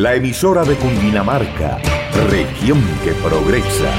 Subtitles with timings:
[0.00, 1.76] la emisora de Cundinamarca,
[2.30, 3.92] región que progresa.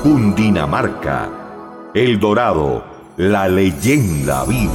[0.00, 2.84] Cundinamarca, El Dorado,
[3.16, 4.70] la leyenda vive.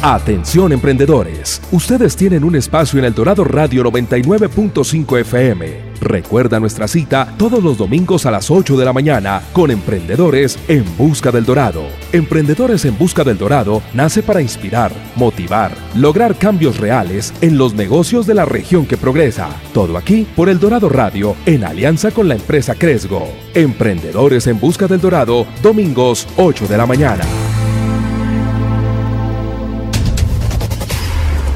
[0.00, 7.34] Atención emprendedores, ustedes tienen un espacio en El Dorado Radio 99.5 FM Recuerda nuestra cita
[7.36, 11.84] todos los domingos a las 8 de la mañana con Emprendedores en Busca del Dorado.
[12.12, 18.26] Emprendedores en Busca del Dorado nace para inspirar, motivar, lograr cambios reales en los negocios
[18.26, 19.48] de la región que progresa.
[19.74, 23.28] Todo aquí por El Dorado Radio en alianza con la empresa Cresgo.
[23.54, 27.24] Emprendedores en Busca del Dorado, domingos 8 de la mañana.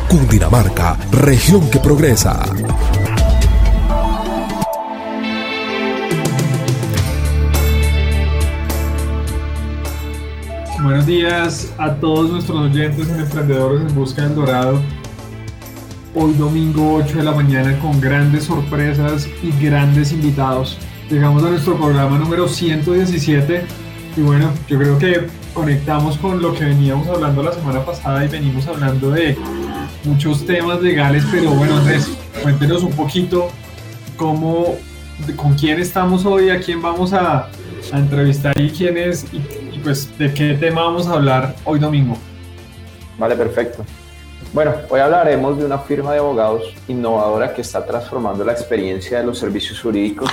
[0.09, 2.43] Cundinamarca, región que progresa.
[10.83, 14.81] Buenos días a todos nuestros oyentes en Emprendedores en Busca del Dorado.
[16.13, 20.79] Hoy domingo 8 de la mañana con grandes sorpresas y grandes invitados.
[21.09, 23.65] Llegamos a nuestro programa número 117
[24.17, 28.29] y bueno, yo creo que conectamos con lo que veníamos hablando la semana pasada y
[28.29, 29.39] venimos hablando de
[30.03, 32.11] muchos temas legales, pero bueno Andrés,
[32.43, 33.51] cuéntenos un poquito
[34.17, 34.75] cómo,
[35.37, 37.49] con quién estamos hoy, a quién vamos a,
[37.93, 39.27] entrevistar y quién es
[39.83, 42.17] pues, ¿de qué tema vamos a hablar hoy domingo?
[43.19, 43.85] Vale, perfecto.
[44.53, 49.25] Bueno, hoy hablaremos de una firma de abogados innovadora que está transformando la experiencia de
[49.25, 50.31] los servicios jurídicos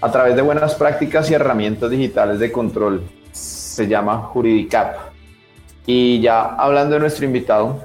[0.00, 3.02] a través de buenas prácticas y herramientas digitales de control.
[3.32, 5.12] Se llama Juridicap.
[5.86, 7.84] Y ya hablando de nuestro invitado,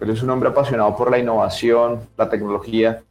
[0.00, 3.02] él es un hombre apasionado por la innovación, la tecnología,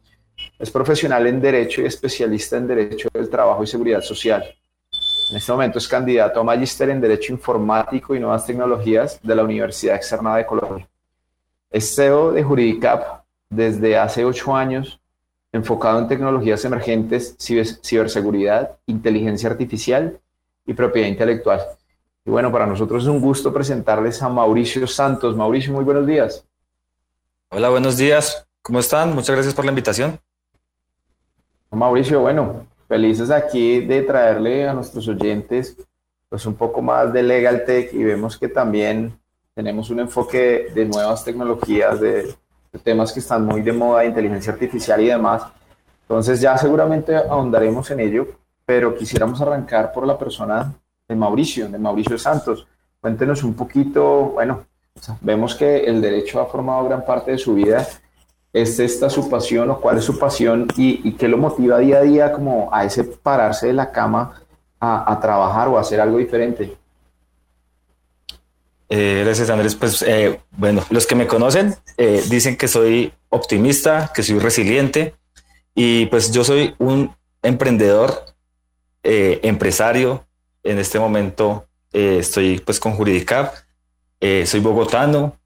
[0.58, 4.57] es profesional en Derecho y especialista en Derecho del Trabajo y Seguridad Social.
[5.30, 9.44] En este momento es candidato a magíster en Derecho Informático y Nuevas Tecnologías de la
[9.44, 10.88] Universidad Externa de Colombia.
[11.70, 15.00] Es CEO de Juridicap desde hace ocho años,
[15.52, 20.18] enfocado en tecnologías emergentes, ciberseguridad, inteligencia artificial
[20.64, 21.60] y propiedad intelectual.
[22.24, 25.36] Y bueno, para nosotros es un gusto presentarles a Mauricio Santos.
[25.36, 26.44] Mauricio, muy buenos días.
[27.50, 28.46] Hola, buenos días.
[28.62, 29.14] ¿Cómo están?
[29.14, 30.18] Muchas gracias por la invitación.
[31.70, 35.76] Mauricio, bueno, felices aquí de traerle a nuestros oyentes
[36.28, 39.18] pues un poco más de Legal Tech y vemos que también
[39.54, 42.34] tenemos un enfoque de nuevas tecnologías, de,
[42.84, 45.42] temas que están muy de moda, inteligencia artificial y demás.
[46.02, 48.28] Entonces ya seguramente ahondaremos en ello,
[48.64, 50.72] pero quisiéramos arrancar por la persona
[51.08, 52.66] de Mauricio, de Mauricio Santos.
[53.00, 54.64] Cuéntenos un poquito, bueno,
[55.22, 57.86] vemos que el derecho ha formado gran parte de su vida
[58.52, 62.02] ¿Es esta su pasión o cuál es su pasión y, qué lo motiva día a
[62.02, 64.42] día como a ese pararse de la cama
[64.80, 66.76] a, trabajar o hacer algo diferente?
[68.88, 69.74] Eh, gracias Andrés.
[69.74, 75.14] Pues eh, bueno, los que me conocen eh, dicen que soy optimista, que soy resiliente
[75.74, 78.24] y pues yo soy un emprendedor,
[79.02, 80.24] empresario.
[80.62, 83.54] En este momento estoy pues con Juridicap,
[84.20, 85.37] soy bogotano,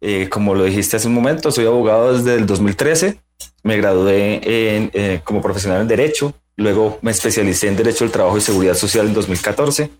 [0.00, 3.18] eh, como lo dijiste hace un momento, soy abogado desde el 2013.
[3.62, 6.34] Me gradué eh, como profesional en Derecho.
[6.56, 9.90] Luego me especialicé en Derecho del Trabajo y Seguridad Social en 2014.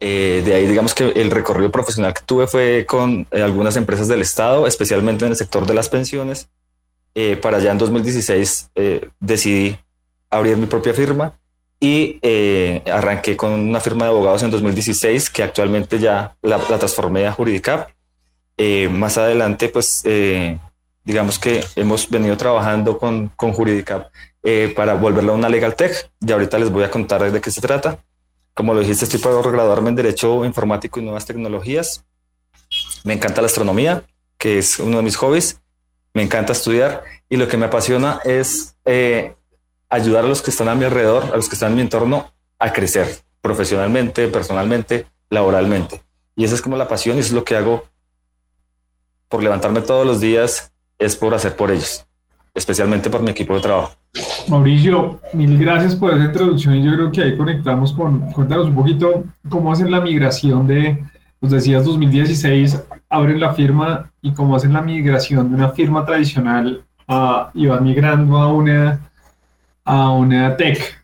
[0.00, 4.20] Eh, de ahí, digamos que el recorrido profesional que tuve fue con algunas empresas del
[4.20, 6.48] Estado, especialmente en el sector de las pensiones.
[7.40, 8.70] para allá en 2016
[9.20, 9.78] decidí
[10.30, 11.38] abrir mi propia firma
[11.80, 12.18] y
[12.90, 17.32] arranqué con una firma de abogados en 2016 que actualmente ya la, la transformé a
[17.32, 17.93] Juridicap
[18.56, 20.58] eh, más adelante, pues, eh,
[21.04, 24.10] digamos que hemos venido trabajando con, con Jurídica
[24.42, 26.10] eh, para volverlo a una Legal Tech.
[26.20, 27.98] Y ahorita les voy a contar de qué se trata.
[28.54, 32.04] Como lo dijiste, estoy para graduarme en Derecho Informático y Nuevas Tecnologías.
[33.02, 34.04] Me encanta la astronomía,
[34.38, 35.60] que es uno de mis hobbies.
[36.12, 38.76] Me encanta estudiar y lo que me apasiona es
[39.88, 42.32] ayudar a los que están a mi alrededor, a los que están en mi entorno,
[42.60, 46.02] a crecer profesionalmente, personalmente, laboralmente.
[46.36, 47.84] Y esa es como la pasión y eso es lo que hago
[49.28, 52.06] por levantarme todos los días es por hacer por ellos,
[52.54, 53.94] especialmente por mi equipo de trabajo.
[54.48, 59.24] Mauricio, mil gracias por esa introducción yo creo que ahí conectamos con, cuéntanos un poquito
[59.48, 61.04] cómo hacen la migración de,
[61.40, 66.84] Nos decías 2016, abren la firma y como hacen la migración de una firma tradicional
[67.08, 69.00] a, y van migrando a una,
[69.84, 71.02] a una tech,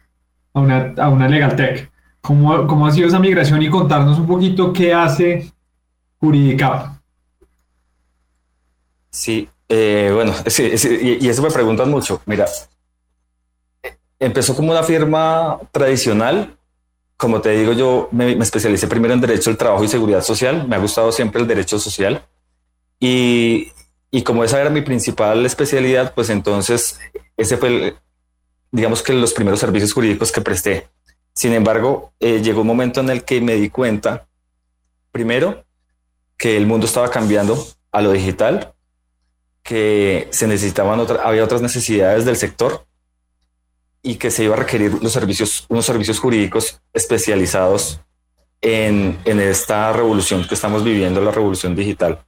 [0.54, 1.90] a una, a una legal tech.
[2.20, 5.50] ¿Cómo, ¿Cómo ha sido esa migración y contarnos un poquito qué hace
[6.18, 6.99] Juridicap?
[9.10, 12.20] Sí, eh, bueno, y, eso me preguntan mucho.
[12.26, 12.46] Mira,
[14.18, 16.56] empezó como una firma tradicional.
[17.16, 20.66] Como te digo, yo me, especialicé primero en Derecho del Trabajo y Seguridad Social.
[20.66, 22.24] Me ha gustado siempre el Derecho Social.
[22.98, 23.72] Y,
[24.10, 26.98] y como esa era mi principal especialidad, pues entonces
[27.36, 27.96] ese fue,
[28.70, 30.88] digamos que los primeros servicios jurídicos que presté.
[31.32, 34.26] Sin embargo, eh, llegó un momento en el que me di cuenta,
[35.12, 35.64] primero,
[36.36, 38.74] que el mundo estaba cambiando a lo digital
[39.70, 42.86] que se necesitaban otra, había otras necesidades del sector
[44.02, 48.00] y que se iba a requerir los servicios, unos servicios jurídicos especializados
[48.60, 52.18] en, en esta revolución que estamos viviendo, la revolución digital,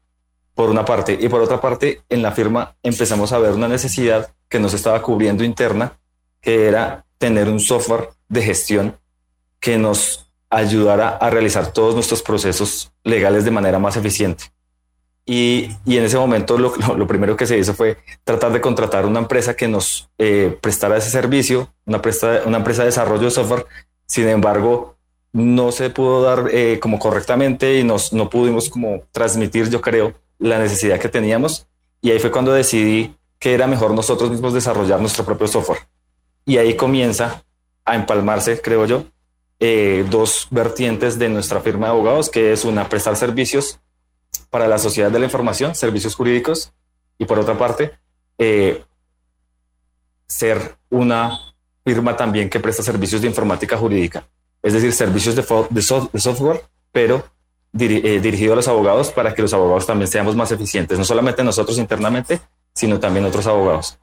[0.55, 1.19] por una parte.
[1.21, 5.03] Y por otra parte, en la firma empezamos a ver una necesidad que nos estaba
[5.03, 5.99] cubriendo interna,
[6.41, 8.97] que era tener un software de gestión
[9.59, 14.52] que nos ayudara a realizar todos nuestros procesos legales de manera más eficiente.
[15.25, 19.55] Y, en ese momento lo, primero que se hizo fue tratar de contratar una empresa
[19.55, 22.01] que nos eh, prestara ese servicio, una,
[22.47, 23.67] una empresa de desarrollo de software.
[24.07, 24.97] Sin embargo,
[25.33, 30.13] no se pudo dar eh, como correctamente y nos, no pudimos como transmitir, yo creo,
[30.39, 31.67] la necesidad que teníamos.
[32.01, 35.81] Y ahí fue cuando decidí que era mejor nosotros mismos desarrollar nuestro propio software.
[36.45, 37.45] Y ahí comienza
[37.85, 39.05] a empalmarse, creo yo,
[39.61, 43.81] eh, dos vertientes de nuestra firma de abogados, que es una prestar servicios
[44.53, 46.75] para la sociedad de la información, servicios jurídicos,
[47.17, 47.93] y por otra parte,
[48.37, 48.85] eh,
[50.27, 51.39] ser una
[51.83, 54.29] firma también que presta servicios de informática jurídica,
[54.63, 56.63] es decir, servicios de, software,
[56.93, 57.25] pero
[57.79, 61.43] eh, dirigido a los abogados para que los abogados también seamos más eficientes, no solamente
[61.43, 62.39] nosotros internamente,
[62.75, 63.99] sino también otros abogados.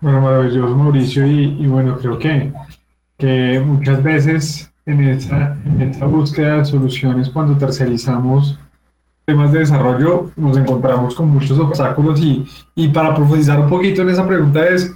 [0.00, 2.52] Bueno, maravilloso Mauricio, y, bueno, creo que,
[3.16, 5.56] que muchas veces en esta,
[6.06, 8.58] búsqueda de soluciones cuando tercerizamos
[9.24, 14.10] temas de desarrollo nos encontramos con muchos obstáculos y, y para profundizar un poquito en
[14.10, 14.94] esa pregunta es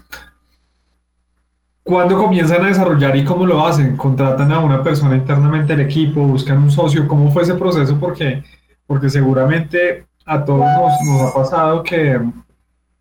[1.88, 3.96] ¿Cuándo comienzan a desarrollar y cómo lo hacen?
[3.96, 6.20] ¿Contratan a una persona internamente del equipo?
[6.20, 7.08] ¿Buscan un socio?
[7.08, 7.99] ¿Cómo fue ese proceso?
[7.99, 8.44] Porque,
[8.87, 12.20] porque seguramente a todos nos, nos ha pasado que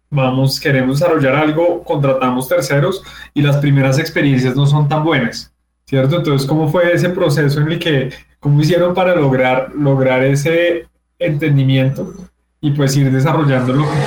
[0.09, 5.53] vamos, queremos desarrollar algo, contratamos terceros y las primeras experiencias no son tan buenas.
[5.87, 6.17] ¿Cierto?
[6.17, 10.87] Entonces, ¿cómo fue ese proceso en el que, cómo hicieron para lograr, lograr ese
[11.17, 12.13] entendimiento
[12.59, 13.97] y pues ir desarrollando lo que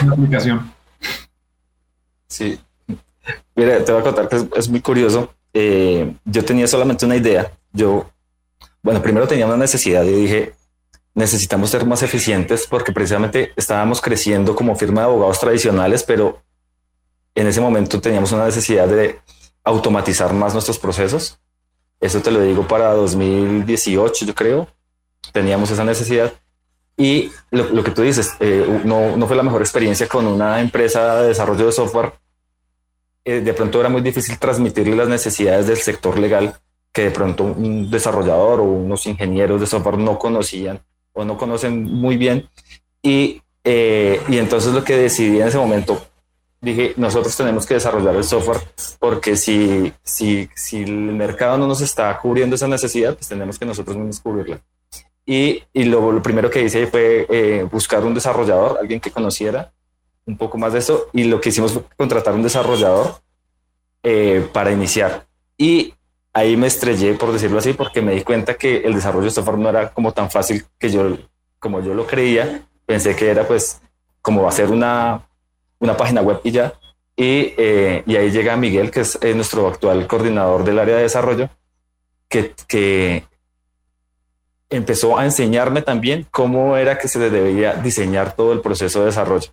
[0.00, 0.72] en la aplicación?
[2.28, 2.58] Sí,
[3.54, 5.32] mira, te voy a contar que es, muy curioso.
[5.52, 7.50] Eh, yo tenía solamente una idea.
[7.72, 8.08] Yo,
[8.82, 10.52] bueno, primero tenía una necesidad y dije,
[11.14, 16.40] necesitamos ser más eficientes porque precisamente estábamos creciendo como firma de abogados tradicionales, pero
[17.34, 19.20] en ese momento teníamos una necesidad de
[19.64, 21.38] automatizar más nuestros procesos.
[22.00, 24.68] Eso te lo digo para 2018, yo creo.
[25.32, 26.32] Teníamos esa necesidad.
[26.96, 31.22] Y lo, que tú dices, eh, no, no, fue la mejor experiencia con una empresa
[31.22, 32.12] de desarrollo de software.
[33.24, 36.54] Eh, de pronto era muy difícil transmitirle las necesidades del sector legal
[36.92, 40.80] que de pronto un desarrollador o unos ingenieros de software no conocían
[41.12, 42.48] o no conocen muy bien.
[43.02, 46.06] Y, eh, y entonces lo que decidí en ese momento
[46.64, 48.60] dije, nosotros tenemos que desarrollar el software
[48.98, 53.66] porque si, si, si el mercado no nos está cubriendo esa necesidad, pues tenemos que
[53.66, 54.60] nosotros mismos cubrirla.
[55.26, 59.72] Y, y lo, lo, primero que hice fue eh, buscar un desarrollador, alguien que conociera
[60.26, 63.20] un poco más de eso, y lo que hicimos fue contratar un desarrollador
[64.02, 65.26] eh, para iniciar.
[65.56, 65.94] Y
[66.32, 69.58] ahí me estrellé, por decirlo así, porque me di cuenta que el desarrollo de software
[69.58, 71.16] no era como tan fácil que yo,
[71.58, 72.66] como yo lo creía.
[72.86, 73.80] Pensé que era pues
[74.20, 75.22] como hacer una
[75.78, 76.74] una página web y ya.
[77.16, 81.02] Y, eh, y ahí llega Miguel, que es eh, nuestro actual coordinador del área de
[81.02, 81.48] desarrollo,
[82.28, 83.24] que, que
[84.70, 89.50] empezó a enseñarme también cómo era que se debía diseñar todo el proceso de desarrollo.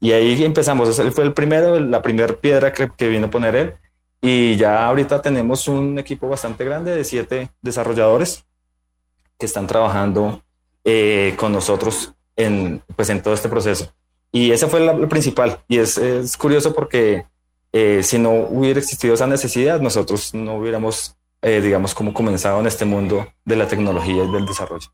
[0.00, 3.56] Y ahí empezamos, él fue el primero, la primera piedra que, que, vino a poner
[3.56, 3.74] él.
[4.22, 8.44] Y ya ahorita tenemos un equipo bastante grande de siete desarrolladores
[9.38, 10.42] que están trabajando
[10.84, 13.92] eh, con nosotros en, pues, en todo este proceso.
[14.32, 15.58] Y esa fue la, principal.
[15.68, 17.24] Y es, es curioso porque
[17.72, 22.66] eh, si no hubiera existido esa necesidad, nosotros no hubiéramos, eh, digamos, como comenzado en
[22.66, 24.88] este mundo de la tecnología y del desarrollo.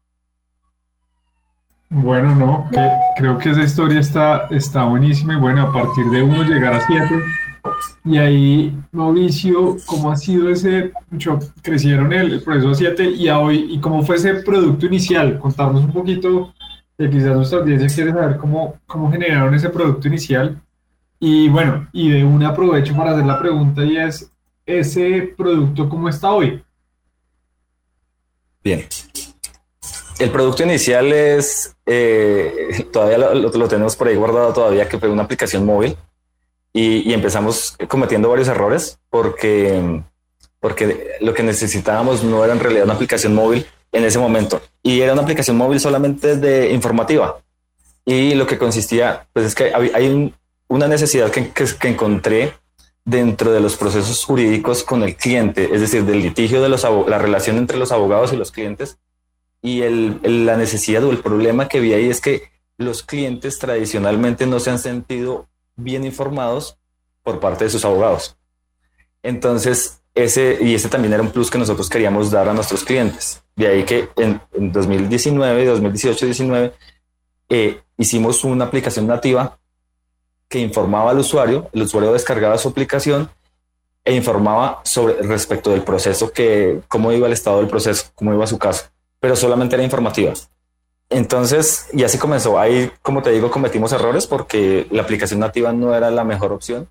[1.88, 2.68] Bueno, no,
[3.16, 6.84] creo que esa historia está, está buenísima y bueno, a partir de uno llegar a
[6.84, 7.22] siete,
[8.04, 13.38] Y ahí, Mauricio, ¿cómo ha sido ese, mucho, crecieron el, el proceso 7 y a
[13.38, 15.38] hoy, y cómo fue ese producto inicial?
[15.38, 16.52] Contarnos un poquito,
[16.98, 20.60] que quizás nuestra audiencia quiere saber cómo, cómo generaron ese producto inicial.
[21.18, 24.30] Y bueno, y de un aprovecho para hacer la pregunta y es,
[24.64, 26.62] ¿ese producto cómo está hoy?
[28.62, 28.86] Bien.
[30.18, 35.08] El producto inicial es, eh, todavía lo, lo tenemos por ahí guardado todavía, que fue
[35.08, 35.96] una aplicación móvil
[36.76, 40.02] y, empezamos cometiendo varios errores porque,
[40.60, 45.00] porque lo que necesitábamos no era en realidad una aplicación móvil en ese momento y
[45.00, 47.40] era una aplicación móvil solamente de informativa.
[48.04, 50.32] Y lo que consistía, pues es que hay
[50.68, 52.54] una necesidad que, que, encontré
[53.04, 57.18] dentro de los procesos jurídicos con el cliente, es decir, del litigio de los la
[57.18, 58.98] relación entre los abogados y los clientes.
[59.60, 59.80] Y
[60.22, 62.44] la necesidad o el problema que vi ahí es que
[62.78, 66.78] los clientes tradicionalmente no se han sentido bien informados
[67.24, 68.36] por parte de sus abogados.
[69.24, 73.42] Entonces, ese y ese también era un plus que nosotros queríamos dar a nuestros clientes.
[73.54, 76.72] De ahí que en, 2019, 2018, 19,
[77.98, 79.58] hicimos una aplicación nativa
[80.48, 83.30] que informaba al usuario, el usuario descargaba su aplicación
[84.04, 88.46] e informaba sobre respecto del proceso, que cómo iba el estado del proceso, cómo iba
[88.46, 88.86] su caso,
[89.20, 90.32] pero solamente era informativa.
[91.10, 92.58] Entonces, y así comenzó.
[92.58, 96.88] Ahí, como te digo, cometimos errores porque la aplicación nativa no era la mejor opción.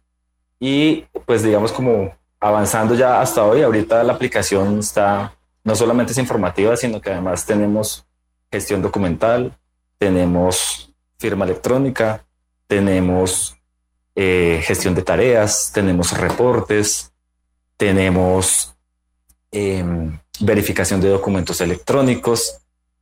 [0.60, 2.14] Y pues digamos como
[2.46, 5.34] avanzando ya hasta hoy, ahorita la aplicación está,
[5.64, 8.06] no solamente es informativa, sino que además tenemos
[8.52, 9.52] gestión documental,
[9.98, 12.24] tenemos firma electrónica,
[12.68, 13.58] tenemos
[14.14, 17.12] eh, gestión de tareas, tenemos reportes,
[17.78, 18.76] tenemos
[19.52, 22.60] em, verificación de documentos electrónicos,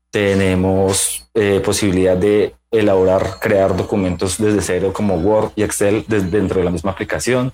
[0.10, 6.64] tenemos eh, posibilidad de elaborar, crear documentos desde cero como Word y Excel dentro de
[6.64, 7.52] la misma aplicación.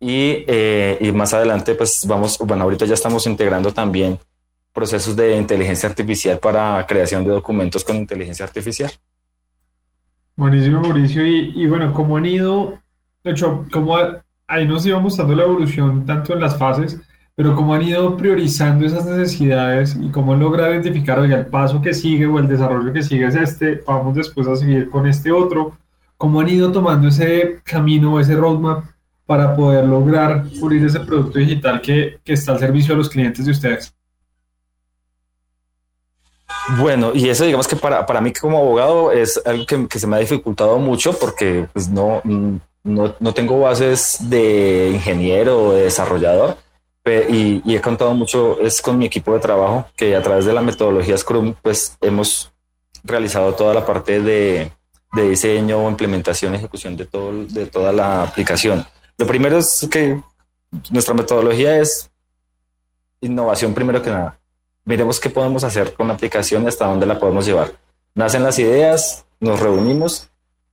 [0.00, 4.18] Y, eh, y, más adelante, pues vamos, bueno, ahorita ya estamos integrando también
[4.72, 8.92] procesos de inteligencia artificial para creación de documentos con inteligencia artificial.
[10.36, 11.26] Buenísimo, Mauricio.
[11.26, 12.78] Y, y bueno, ¿cómo han ido?
[13.24, 13.96] De hecho, como
[14.46, 17.00] ahí nos iba mostrando la evolución tanto en las fases,
[17.34, 21.80] pero cómo han ido priorizando esas necesidades y cómo han logrado identificar, oiga, el paso
[21.80, 25.30] que sigue o el desarrollo que sigue es este, vamos después a seguir con este
[25.30, 25.76] otro,
[26.16, 28.84] cómo han ido tomando ese camino, ese roadmap
[29.28, 33.44] para poder lograr pulir ese producto digital que, que está al servicio de los clientes
[33.44, 33.94] de ustedes.
[36.78, 40.06] Bueno, y eso digamos que para, para mí como abogado es algo que, que se
[40.06, 42.22] me ha dificultado mucho porque pues no,
[42.82, 46.56] no, no tengo bases de ingeniero o de desarrollador
[47.28, 50.62] y, he contado mucho es con mi equipo de trabajo que a través de la
[50.62, 52.50] metodología Scrum pues hemos
[53.04, 54.72] realizado toda la parte de,
[55.12, 58.86] de diseño, implementación, ejecución de, todo, de toda la aplicación.
[59.18, 60.20] Lo primero es que
[60.90, 62.10] nuestra metodología es
[63.20, 64.38] innovación primero que nada.
[64.84, 67.72] Miremos qué podemos hacer con la aplicación y hasta dónde la podemos llevar.
[68.14, 70.30] Nacen las ideas, nos reunimos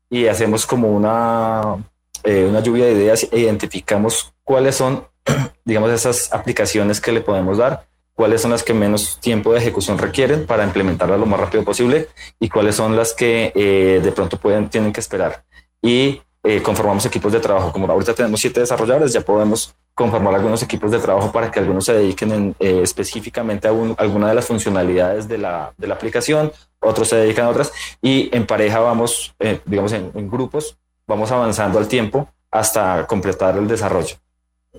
[0.09, 1.83] y hacemos como una,
[2.23, 5.05] eh, una lluvia de ideas e identificamos cuáles son
[5.65, 9.97] digamos, esas aplicaciones que le podemos dar, cuáles son las que menos tiempo de ejecución
[9.97, 12.07] requieren para implementarla lo más rápido posible
[12.39, 15.43] y cuáles son las que eh, de pronto pueden, tienen que esperar.
[15.81, 17.71] Y eh, conformamos equipos de trabajo.
[17.71, 21.85] Como ahorita tenemos siete desarrolladores, ya podemos conformar algunos equipos de trabajo para que algunos
[21.85, 27.07] se dediquen eh, específicamente a alguna de las funcionalidades de la, de la, aplicación, otros
[27.07, 29.33] se dedican a otras y en pareja vamos,
[29.65, 34.15] digamos, en, grupos, vamos avanzando al tiempo hasta completar el desarrollo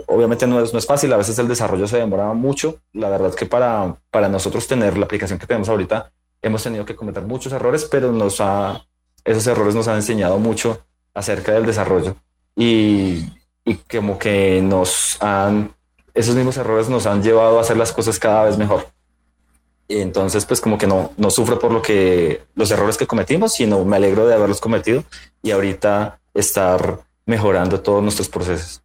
[0.08, 2.80] obviamente no es, no es fácil, a veces el desarrollo se demora mucho.
[2.92, 6.84] La verdad es que para, para nosotros tener la aplicación que tenemos ahorita, hemos tenido
[6.84, 8.84] que cometer muchos errores, pero nos ha,
[9.24, 10.84] esos errores nos han enseñado mucho
[11.16, 12.14] acerca del desarrollo
[12.54, 13.24] y,
[13.64, 15.72] y como que nos han,
[16.14, 18.86] esos mismos errores nos han llevado a hacer las cosas cada vez mejor.
[19.88, 23.54] Y entonces, pues como que no, no sufro por lo que los errores que cometimos,
[23.54, 25.04] sino me alegro de haberlos cometido
[25.42, 28.82] y ahorita estar mejorando todos nuestros procesos.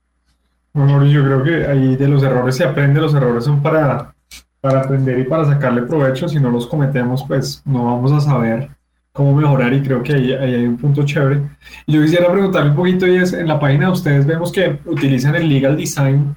[0.74, 4.14] Bueno, yo creo que ahí de los errores se aprende, los errores son para,
[4.62, 8.70] para aprender y para sacarle provecho, si no los cometemos, pues no vamos a saber
[9.12, 11.42] cómo mejorar y creo que ahí, hay un punto chévere.
[11.88, 15.36] Yo quisiera preguntarle un poquito, y es, en la página de ustedes vemos que utilizan
[15.36, 16.36] el legal design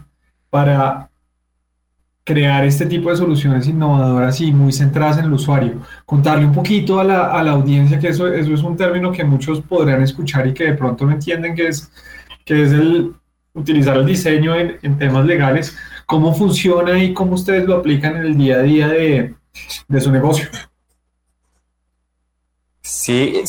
[0.51, 1.11] para
[2.25, 5.83] crear este tipo de soluciones innovadoras y muy centradas en el usuario.
[6.07, 9.25] Contarle un poquito a la, a la audiencia que eso, eso es un término que
[9.25, 11.93] muchos podrían escuchar y que de pronto no entienden que es,
[12.45, 13.15] que es el,
[13.55, 15.77] utilizar el diseño en, temas legales,
[16.07, 19.35] cómo funciona y cómo ustedes lo aplican en el día a día de,
[20.01, 20.49] su negocio.
[22.95, 23.43] Sí,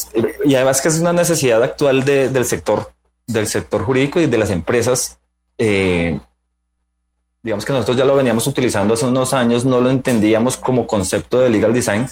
[0.43, 2.91] y además que es una necesidad actual del sector.
[3.27, 5.19] del sector jurídico y de las empresas.
[5.57, 6.19] Eh,
[7.43, 11.39] digamos que nosotros ya lo veníamos utilizando hace unos años, no lo entendíamos como concepto
[11.39, 12.07] de legal design.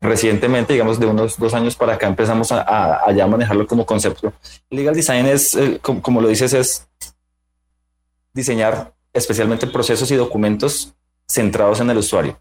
[0.00, 4.32] Recientemente, digamos de unos dos años para acá, empezamos a, ya manejarlo como concepto.
[4.70, 6.88] Legal design es, como, como lo dices, es
[8.32, 10.94] diseñar especialmente procesos y documentos
[11.26, 12.38] centrados en el usuario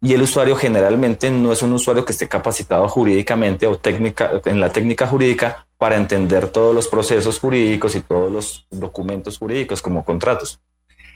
[0.00, 4.60] y el usuario generalmente no es un usuario que esté capacitado jurídicamente o técnica, en
[4.60, 10.04] la técnica jurídica para entender todos los procesos jurídicos y todos los documentos jurídicos como
[10.04, 10.60] contratos.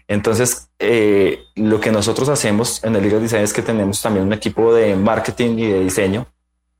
[0.09, 4.33] Entonces, eh, lo que nosotros hacemos en el Legal Design es que tenemos también un
[4.33, 6.27] equipo de marketing y de diseño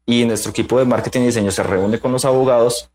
[0.05, 2.91] y nuestro equipo de marketing y diseño se reúne con los abogados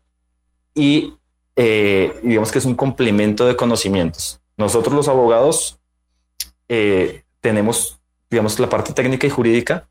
[0.74, 1.14] y
[1.56, 4.40] eh, digamos que es un complemento de conocimientos.
[4.58, 5.80] Nosotros los abogados
[6.68, 7.97] eh, tenemos
[8.30, 9.88] digamos, la parte técnica y jurídica,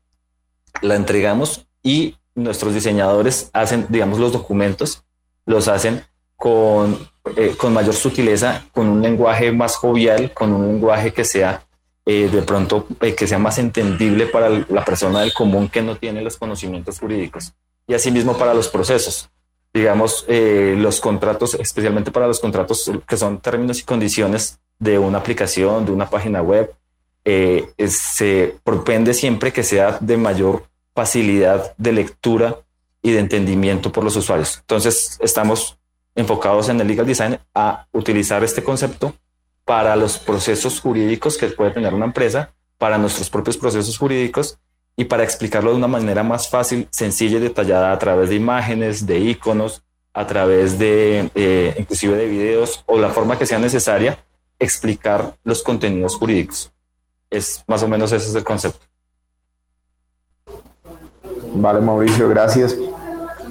[0.82, 5.04] la entregamos y nuestros diseñadores hacen, digamos, los documentos,
[5.44, 6.04] los hacen
[6.36, 6.98] con,
[7.36, 11.64] eh, con mayor sutileza, con un lenguaje más jovial, con un lenguaje que sea
[12.06, 15.96] eh, de pronto eh, que sea más entendible para la persona del común que no
[15.96, 17.54] tiene los conocimientos jurídicos.
[17.86, 19.30] Y asimismo para los procesos.
[19.74, 25.84] Digamos, los contratos, especialmente para los contratos que son términos y condiciones de una aplicación,
[25.84, 26.74] de una página web,
[27.24, 32.58] eh, se propende siempre que sea de mayor facilidad de lectura
[33.02, 34.58] y de entendimiento por los usuarios.
[34.60, 35.78] Entonces, estamos
[36.14, 39.14] enfocados en el legal design a utilizar este concepto
[39.64, 44.58] para los procesos jurídicos que puede tener una empresa, para nuestros propios procesos jurídicos
[44.96, 49.06] y para explicarlo de una manera más fácil, sencilla y detallada a través de imágenes,
[49.06, 49.82] de iconos,
[50.12, 54.18] a través de eh, inclusive de videos o la forma que sea necesaria
[54.58, 56.72] explicar los contenidos jurídicos
[57.30, 58.86] es más o menos ese es el concepto.
[61.54, 62.76] Vale, Mauricio, gracias.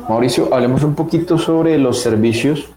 [0.07, 2.69] Mauricio, hablemos un poquito sobre los servicios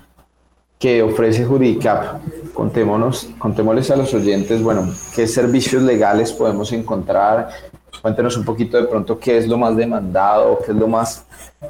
[0.79, 2.21] que ofrece Judicap.
[2.55, 7.51] Contémonos, contémosles a los oyentes, bueno, qué servicios legales podemos encontrar.
[8.03, 11.25] Cuéntenos un poquito de pronto qué es lo más demandado, qué es lo más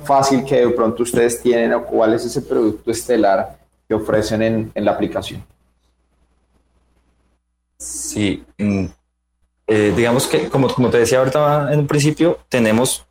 [0.04, 4.72] fácil que de pronto ustedes tienen o cuál es ese producto estelar que ofrecen en,
[4.74, 5.44] en la aplicación.
[7.76, 8.86] Sí, mm,
[9.72, 13.06] eh, digamos que, como, como te decía ahorita en un principio, tenemos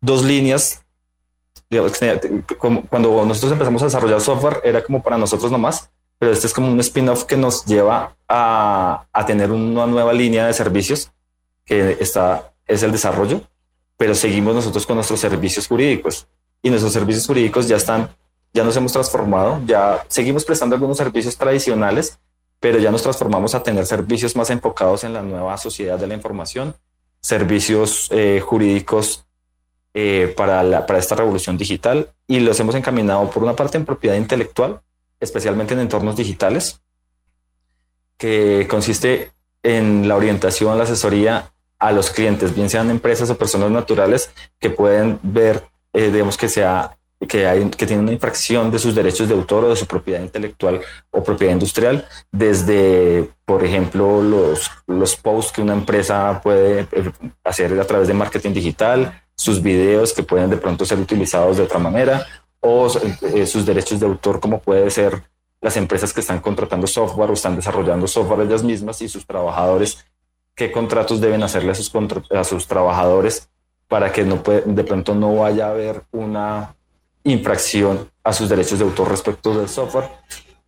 [0.00, 0.84] dos líneas.
[2.58, 6.66] cuando nosotros empezamos a desarrollar software, era como para nosotros nomás, pero este es como
[6.66, 11.12] un spin-off que nos lleva a, a, tener una nueva línea de servicios
[11.64, 13.42] que está, es el desarrollo,
[13.96, 16.26] pero seguimos nosotros con nuestros servicios jurídicos
[16.60, 18.10] y nuestros servicios jurídicos ya están,
[18.52, 22.18] ya nos hemos transformado, ya seguimos prestando algunos servicios tradicionales,
[22.60, 26.14] pero ya nos transformamos a tener servicios más enfocados en la nueva sociedad de la
[26.14, 26.74] información,
[27.20, 29.26] servicios eh, jurídicos
[29.94, 34.14] eh, para, para esta revolución digital y los hemos encaminado por una parte en propiedad
[34.14, 34.82] intelectual,
[35.18, 36.82] especialmente en entornos digitales,
[38.18, 43.70] que consiste en la orientación, la asesoría a los clientes, bien sean empresas o personas
[43.70, 48.78] naturales que pueden ver, eh, digamos que sea que, hay, que tiene una infracción de
[48.78, 50.80] sus derechos de autor o de su propiedad intelectual
[51.10, 57.12] o propiedad industrial, desde, por ejemplo, los, los posts que una empresa puede eh,
[57.44, 61.64] hacer a través de marketing digital, sus videos que pueden de pronto ser utilizados de
[61.64, 62.26] otra manera,
[62.60, 62.88] o
[63.34, 65.22] eh, sus derechos de autor, como puede ser
[65.60, 70.06] las empresas que están contratando software o están desarrollando software ellas mismas y sus trabajadores,
[70.54, 71.92] qué contratos deben hacerle a sus,
[72.30, 73.48] a sus trabajadores
[73.88, 76.76] para que no de pronto no vaya a haber una
[77.24, 80.08] infracción a sus derechos de autor respecto del software.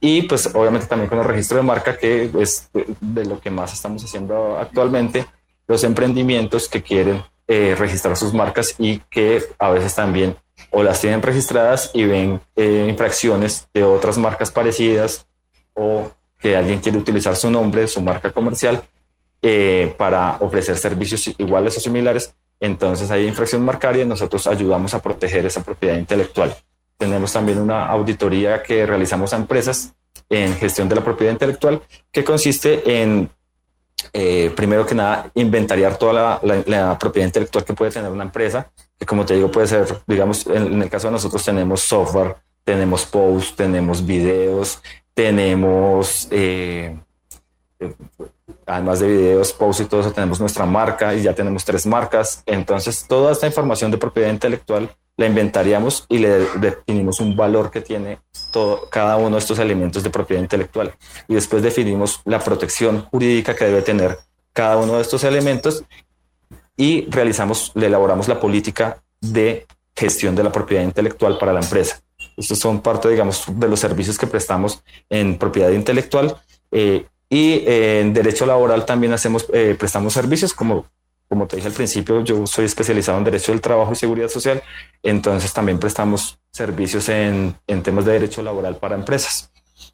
[0.01, 3.73] Y pues obviamente también con el registro de marca, que es de, lo que más
[3.73, 5.27] estamos haciendo actualmente,
[5.69, 10.37] los emprendimientos que quieren eh, registrar sus marcas y que a veces también
[10.71, 15.27] o las tienen registradas y ven eh, infracciones de otras marcas parecidas
[15.75, 18.83] o que alguien quiere utilizar su nombre, su marca comercial,
[19.41, 25.03] eh, para ofrecer servicios iguales o similares entonces hay infracción marcaria y nosotros ayudamos a
[25.03, 26.57] proteger esa propiedad intelectual.
[26.97, 29.95] Tenemos también una auditoría que realizamos a empresas
[30.31, 33.29] en gestión de la propiedad intelectual que consiste en,
[34.13, 39.07] eh, primero que nada, inventariar toda la, propiedad intelectual que puede tener una empresa, que
[39.07, 43.57] como te digo puede ser, digamos, en, el caso de nosotros tenemos software, tenemos posts,
[43.57, 44.81] tenemos videos,
[45.15, 46.29] tenemos...
[46.31, 46.97] Eh,
[48.67, 52.43] además de videos, posts y todo eso, tenemos nuestra marca y ya tenemos tres marcas.
[52.47, 57.81] Entonces, toda esta información de propiedad intelectual la inventariamos y le definimos un valor que
[57.81, 58.21] tiene
[58.51, 60.95] todo, cada uno de estos elementos de propiedad intelectual.
[61.29, 64.19] Y después definimos la protección jurídica que debe tener
[64.53, 65.85] cada uno de estos elementos
[66.77, 72.01] y realizamos, le elaboramos la política de gestión de la propiedad intelectual para la empresa.
[72.37, 76.37] Estos son parte, digamos, de los servicios que prestamos en propiedad intelectual.
[76.71, 80.85] Eh, y en derecho laboral también hacemos, eh, prestamos servicios como
[81.33, 84.63] como te dije al principio, yo soy especializado en Derecho del Trabajo y Seguridad Social,
[85.03, 89.51] entonces también prestamos servicios en, en temas de derecho laboral para empresas.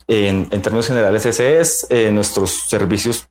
[0.08, 3.28] En, en términos generales, ese es eh, nuestros servicios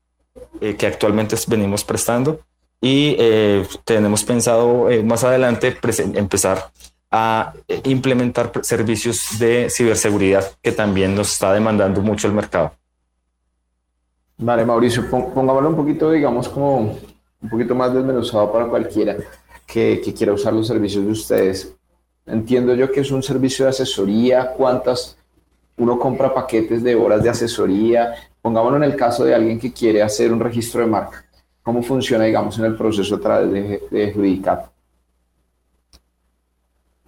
[0.62, 2.39] eh, que actualmente venimos prestando
[2.80, 5.78] y eh, tenemos pensado más adelante
[6.13, 6.72] empezar
[7.12, 7.52] a
[7.84, 12.77] implementar servicios de ciberseguridad que también nos está demandando mucho el mercado.
[14.39, 16.95] Vale, Mauricio, pongámoslo un poquito, digamos, como
[17.41, 19.17] un poquito más desmenuzado para cualquiera
[19.65, 21.76] que, quiera usar los servicios de ustedes.
[22.26, 25.17] Entiendo yo que es un servicio de asesoría, cuántas
[25.78, 28.13] uno compra paquetes de horas de asesoría.
[28.41, 31.26] Pongámoslo en el caso de alguien que quiere hacer un registro de marca.
[31.63, 34.41] ¿Cómo funciona, digamos, en el proceso a través de, de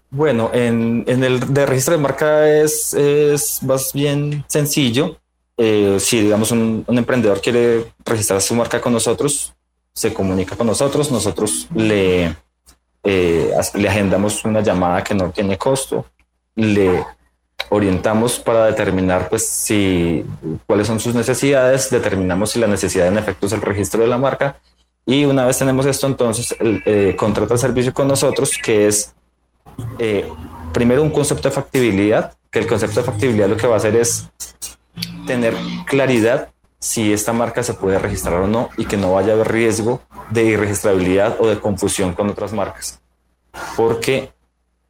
[0.10, 5.18] Bueno, en, el de registro de marca es más bien sencillo.
[5.62, 9.54] Eh, si, digamos, un, emprendedor quiere registrar su marca con nosotros,
[9.94, 12.34] se comunica con nosotros, nosotros le,
[13.04, 16.06] eh, le agendamos una llamada que no tiene costo,
[16.56, 17.04] le
[17.68, 20.24] orientamos para determinar pues si
[20.66, 24.18] cuáles son sus necesidades, determinamos si la necesidad en efecto es el registro de la
[24.18, 24.62] marca
[25.06, 29.14] y una vez tenemos esto entonces eh, contrata el servicio con nosotros que es
[30.72, 33.96] primero un concepto de factibilidad, que el concepto de factibilidad lo que va a hacer
[33.96, 34.30] es
[35.30, 35.54] tener
[35.86, 39.52] claridad si esta marca se puede registrar o no y que no vaya a haber
[39.52, 43.00] riesgo de irregistrabilidad o de confusión con otras marcas.
[43.78, 44.32] Porque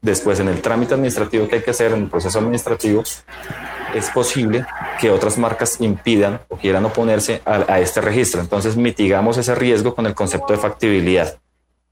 [0.02, 3.04] después en el trámite administrativo que hay que hacer, en el proceso administrativo,
[3.94, 4.66] es posible
[5.02, 8.40] que otras marcas impidan o quieran oponerse a, este registro.
[8.40, 11.38] Entonces mitigamos ese riesgo con el concepto de factibilidad.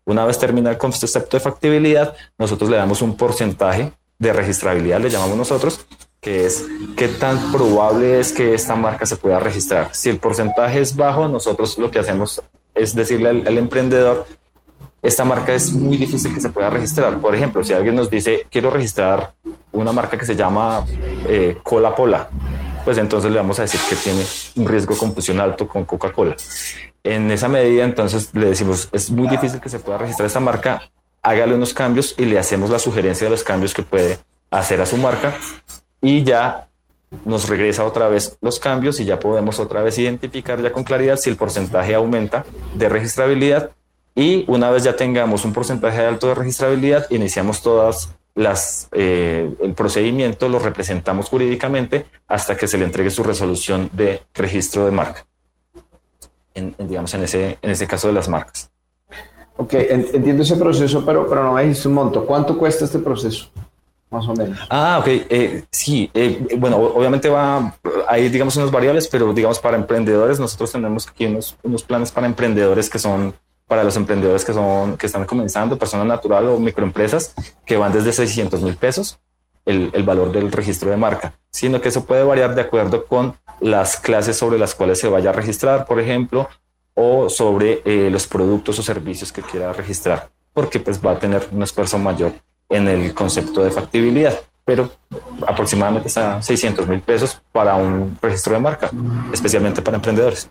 [0.06, 5.10] Una vez termina el concepto de factibilidad, nosotros le damos un porcentaje de registrabilidad, le
[5.10, 5.86] llamamos nosotros,
[6.22, 9.90] que es qué tan probable es que esta marca se pueda registrar.
[9.94, 12.42] Si el porcentaje es bajo, nosotros lo que hacemos
[12.74, 14.26] es decirle al, emprendedor,
[15.02, 17.20] esta marca es muy difícil que se pueda registrar.
[17.20, 19.34] Por ejemplo, si alguien nos dice, quiero registrar
[19.72, 20.86] una marca que se llama
[21.28, 22.30] eh, Cola Pola,
[22.84, 24.24] pues entonces le vamos a decir que tiene
[24.56, 26.36] un riesgo confusión alto con Coca-Cola.
[27.04, 30.82] En esa medida, entonces le decimos, es muy difícil que se pueda registrar esta marca,
[31.22, 34.20] hágale unos cambios y le hacemos la sugerencia de los cambios que puede
[34.52, 35.36] hacer a su marca
[36.02, 36.68] y ya
[37.26, 41.18] nos regresa otra vez los cambios y ya podemos otra vez identificar ya con claridad
[41.18, 43.72] si el porcentaje aumenta de registrabilidad
[44.14, 49.74] y una vez ya tengamos un porcentaje alto de registrabilidad, iniciamos todas las, eh, el
[49.74, 55.26] procedimiento, lo representamos jurídicamente hasta que se le entregue su resolución de registro de marca.
[56.54, 58.72] En, digamos, en ese, en ese caso de las marcas.
[59.58, 62.26] Ok, entiendo ese proceso, pero, pero no me dijiste un monto.
[62.26, 63.50] ¿Cuánto cuesta este proceso?
[64.10, 64.58] Más o menos.
[64.70, 65.08] Ah, ok.
[65.08, 67.76] Eh, sí, eh, bueno, obviamente va,
[68.08, 72.28] hay digamos unas variables, pero digamos para emprendedores, nosotros tenemos aquí unos, unos planes para
[72.28, 73.34] emprendedores que son
[73.68, 77.34] para los emprendedores que son que están comenzando, personas natural o microempresas,
[77.66, 79.20] que van desde 600 mil pesos
[79.66, 83.36] el, el, valor del registro de marca, sino que eso puede variar de acuerdo con
[83.60, 86.48] las clases sobre las cuales se vaya a registrar, por ejemplo,
[87.00, 91.48] o sobre eh, los productos o servicios que quiera registrar, porque pues va a tener
[91.52, 92.34] un esfuerzo mayor
[92.70, 94.34] en el concepto de factibilidad,
[94.66, 94.90] pero
[95.48, 98.90] aproximadamente está 600 mil pesos para un registro de marca,
[99.32, 100.50] especialmente para emprendedores.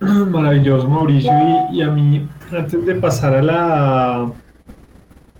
[0.00, 1.32] Maravilloso, Mauricio.
[1.72, 4.32] Y, a mí, antes de pasar a la,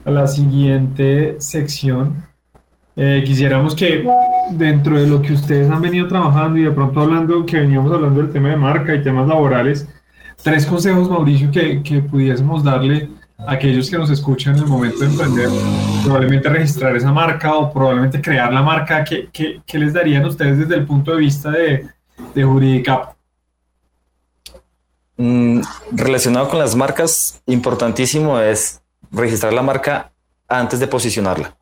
[0.04, 2.24] la siguiente sección,
[2.94, 4.06] eh, quisiéramos que
[4.52, 8.20] dentro de lo que ustedes han venido trabajando y de pronto hablando, que veníamos hablando
[8.20, 9.88] del tema de marca y temas laborales,
[10.42, 13.08] tres consejos, Mauricio, que, que pudiésemos darle
[13.46, 15.48] aquellos que nos escuchan en el momento de emprender,
[16.04, 20.58] probablemente registrar esa marca o probablemente crear la marca, ¿qué, qué, qué les darían ustedes
[20.58, 21.88] desde el punto de vista de,
[22.34, 22.82] de?
[25.16, 25.60] Mm,
[25.92, 30.12] relacionado con las marcas, importantísimo es registrar la marca
[30.48, 31.56] antes de posicionarla.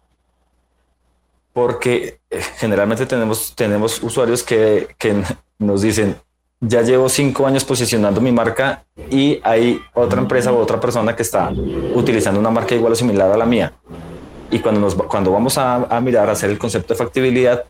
[1.53, 5.23] Porque eh, generalmente tenemos, tenemos usuarios que, que
[5.59, 6.16] nos dicen,
[6.61, 11.23] ya llevo cinco años posicionando mi marca y hay otra empresa u otra persona que
[11.23, 11.51] está
[11.94, 13.73] utilizando una marca igual o similar a la mía.
[14.51, 17.64] Y cuando, nos, cuando vamos a, a mirar, a hacer el concepto de factibilidad,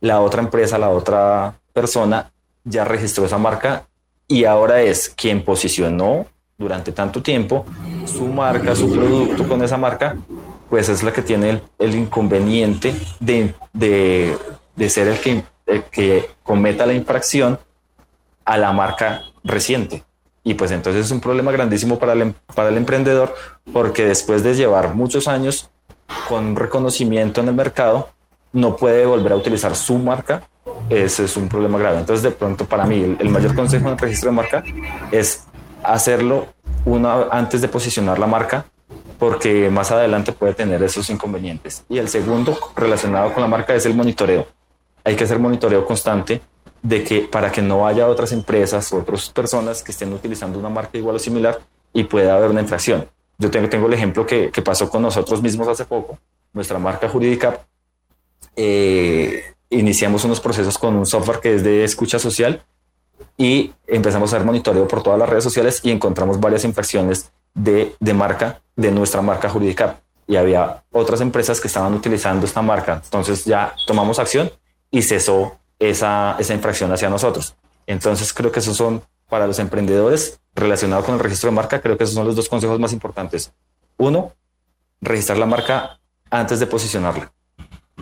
[0.00, 2.32] la otra empresa, la otra persona
[2.64, 3.86] ya registró esa marca
[4.26, 6.26] y ahora es quien posicionó
[6.58, 7.64] durante tanto tiempo
[8.06, 10.16] su marca, su producto con esa marca,
[10.70, 14.36] pues es la que tiene el, el inconveniente de, de,
[14.74, 17.58] de, ser el que, el que cometa la infracción
[18.44, 20.04] a la marca reciente.
[20.44, 23.34] Y pues entonces es un problema grandísimo para el, em, para el emprendedor
[23.72, 25.70] porque después de llevar muchos años
[26.28, 28.10] con reconocimiento en el mercado
[28.52, 30.42] no puede volver a utilizar su marca,
[30.90, 31.98] ese es un problema grave.
[31.98, 34.62] Entonces, de pronto, para mí, el, mayor consejo en el registro de marca
[35.10, 35.44] es
[35.82, 36.48] hacerlo
[36.84, 38.66] una, antes de posicionar la marca,
[39.18, 41.84] porque más adelante puede tener esos inconvenientes.
[41.88, 44.46] Y el segundo, relacionado con la marca, es el monitoreo.
[45.04, 46.42] Hay que hacer monitoreo constante
[46.82, 50.68] de que para que no haya otras empresas o otras personas que estén utilizando una
[50.68, 51.60] marca igual o similar
[51.92, 53.08] y pueda haber una infracción.
[53.38, 56.18] Yo tengo, tengo el ejemplo que, que pasó con nosotros mismos hace poco.
[56.52, 57.60] Nuestra marca jurídica
[58.56, 62.62] eh, iniciamos unos procesos con un software que es de escucha social
[63.36, 67.94] y empezamos a hacer monitoreo por todas las redes sociales y encontramos varias infracciones de,
[67.98, 73.00] de marca de nuestra marca jurídica y había otras empresas que estaban utilizando esta marca.
[73.04, 74.50] Entonces ya tomamos acción
[74.90, 75.58] y cesó
[75.90, 77.56] esa, esa infracción hacia nosotros.
[77.86, 81.96] Entonces creo que esos son para los emprendedores relacionados con el registro de marca, creo
[81.96, 83.52] que esos son los dos consejos más importantes.
[83.96, 84.32] Uno,
[85.00, 85.98] registrar la marca
[86.30, 87.32] antes de posicionarla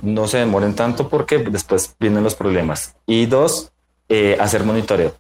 [0.03, 2.97] no se demoren tanto porque después vienen los problemas.
[3.07, 3.73] Y dos,
[4.09, 5.15] eh, hacer monitoreo.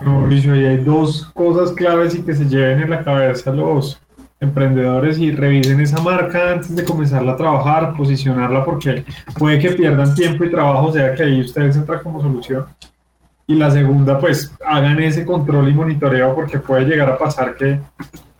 [0.00, 4.00] Mauricio, y hay dos cosas claves y que se lleven en la cabeza los
[4.40, 9.04] emprendedores y revisen esa marca antes de comenzarla a trabajar, posicionarla porque
[9.38, 12.66] puede que pierdan tiempo y trabajo, o sea que ahí ustedes entran como solución.
[13.46, 17.80] Y la segunda, pues hagan ese control y monitoreo porque puede llegar a pasar que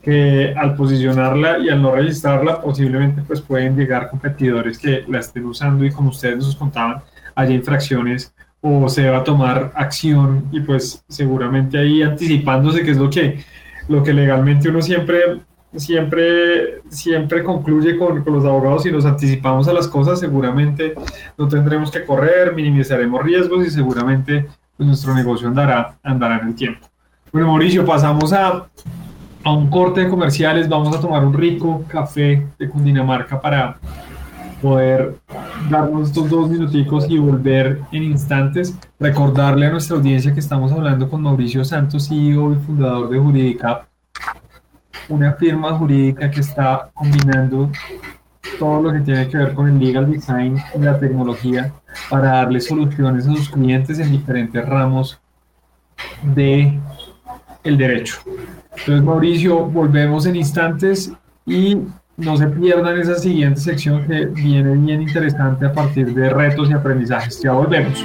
[0.07, 5.45] que al posicionarla y al no registrarla posiblemente pues pueden llegar competidores que la estén
[5.47, 7.03] usando y como ustedes nos contaban
[7.35, 12.97] haya infracciones o se va a tomar acción y pues seguramente ahí anticipándose que es
[12.97, 13.45] lo que
[13.89, 15.41] lo que legalmente uno siempre
[15.79, 20.95] siempre siempre concluye con, con los abogados y nos anticipamos a las cosas seguramente
[21.37, 26.55] no tendremos que correr minimizaremos riesgos y seguramente pues, nuestro negocio andará andará en el
[26.55, 26.87] tiempo
[27.33, 28.67] bueno Mauricio pasamos a
[29.47, 33.79] a un corte de comerciales, vamos a tomar un rico café de Cundinamarca para
[34.61, 35.21] poder
[35.71, 38.77] darnos estos dos minuticos y volver en instantes.
[38.99, 43.87] Recordarle a nuestra audiencia que estamos hablando con Mauricio Santos, CEO y fundador de Jurídica,
[45.09, 47.71] una firma jurídica que está combinando
[48.59, 51.73] todo lo que tiene que ver con el legal design y la tecnología
[52.09, 55.21] para darle soluciones a sus clientes en diferentes ramos
[56.35, 56.79] de
[57.65, 58.19] el derecho.
[58.71, 61.13] Entonces, Mauricio, volvemos en instantes
[61.45, 61.79] y
[62.17, 66.73] no se pierdan esa siguiente sección que viene bien interesante a partir de retos y
[66.73, 67.41] aprendizajes.
[67.43, 68.05] Ya volvemos.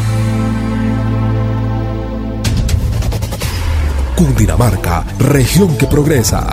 [4.21, 6.47] Cundinamarca, región que progresa.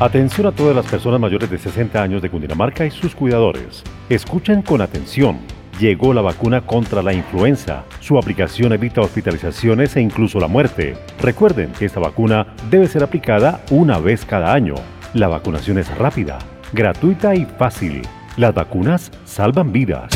[0.00, 3.84] Atención a todas las personas mayores de 60 años de Cundinamarca y sus cuidadores.
[4.08, 5.38] Escuchen con atención.
[5.78, 7.84] Llegó la vacuna contra la influenza.
[8.00, 10.96] Su aplicación evita hospitalizaciones e incluso la muerte.
[11.20, 14.74] Recuerden que esta vacuna debe ser aplicada una vez cada año.
[15.14, 16.40] La vacunación es rápida,
[16.72, 18.02] gratuita y fácil.
[18.36, 20.10] Las vacunas salvan vidas.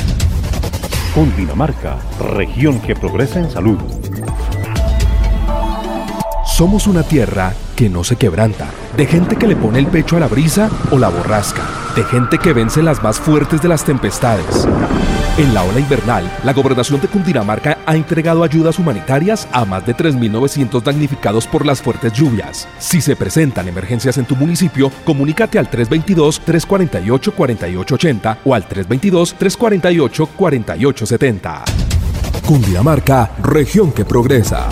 [1.16, 1.96] Cundinamarca,
[2.34, 3.78] región que progresa en salud.
[6.44, 8.66] Somos una tierra que no se quebranta,
[8.98, 11.62] de gente que le pone el pecho a la brisa o la borrasca,
[11.96, 14.68] de gente que vence las más fuertes de las tempestades.
[15.38, 19.94] En la ola invernal, la gobernación de Cundinamarca ha entregado ayudas humanitarias a más de
[19.94, 22.66] 3.900 damnificados por las fuertes lluvias.
[22.78, 31.64] Si se presentan emergencias en tu municipio, comunícate al 322-348-4880 o al 322-348-4870.
[32.46, 34.70] Cundinamarca, región que progresa.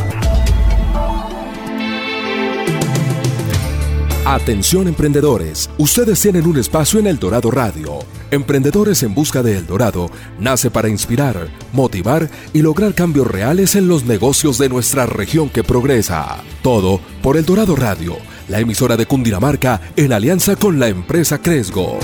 [4.25, 7.99] Atención emprendedores, ustedes tienen un espacio en El Dorado Radio.
[8.35, 13.89] Emprendedores en Busca de El Dorado nace para inspirar, motivar y lograr cambios reales en
[13.89, 16.43] los negocios de nuestra región que progresa.
[16.63, 18.17] Todo por El Dorado Radio,
[18.49, 21.99] la emisora de Cundinamarca en alianza con la empresa Cresgo.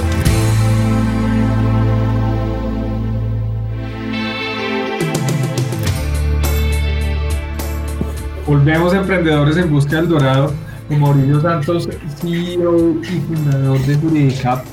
[8.47, 10.53] Volvemos Emprendedores en Busca del Dorado
[10.89, 11.89] con Mauricio Santos,
[12.21, 14.65] CEO y fundador de Juridicap,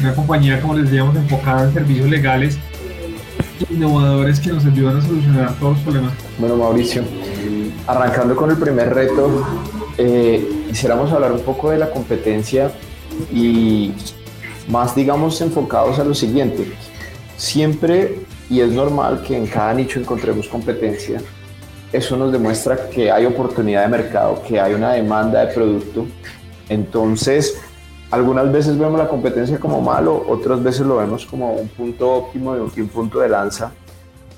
[0.00, 2.58] una compañía, como les decíamos, enfocada en servicios legales
[3.70, 6.12] innovadores que nos ayudan a solucionar todos los problemas.
[6.38, 7.02] Bueno, Mauricio,
[7.86, 9.46] arrancando con el primer reto
[9.98, 12.70] eh, quisiéramos hablar un poco de la competencia
[13.32, 13.92] y
[14.68, 16.66] más, digamos, enfocados a lo siguiente.
[17.36, 21.20] Siempre, y es normal que en cada nicho encontremos competencia,
[21.92, 26.06] eso nos demuestra que hay oportunidad de mercado, que hay una demanda de producto.
[26.68, 27.58] Entonces,
[28.10, 32.56] algunas veces vemos la competencia como malo, otras veces lo vemos como un punto óptimo
[32.56, 33.72] y un punto de lanza.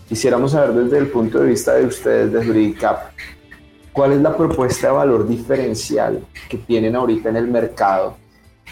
[0.09, 3.11] Quisiéramos saber desde el punto de vista de ustedes, de Juridicap,
[3.92, 8.16] cuál es la propuesta de valor diferencial que tienen ahorita en el mercado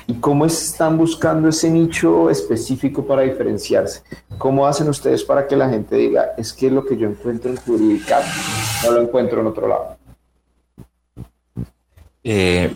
[0.06, 4.02] y cómo están buscando ese nicho específico para diferenciarse.
[4.38, 7.56] ¿Cómo hacen ustedes para que la gente diga, es que lo que yo encuentro en
[7.56, 8.22] Juridicap
[8.84, 9.96] no lo encuentro en otro lado?
[12.22, 12.72] Eh,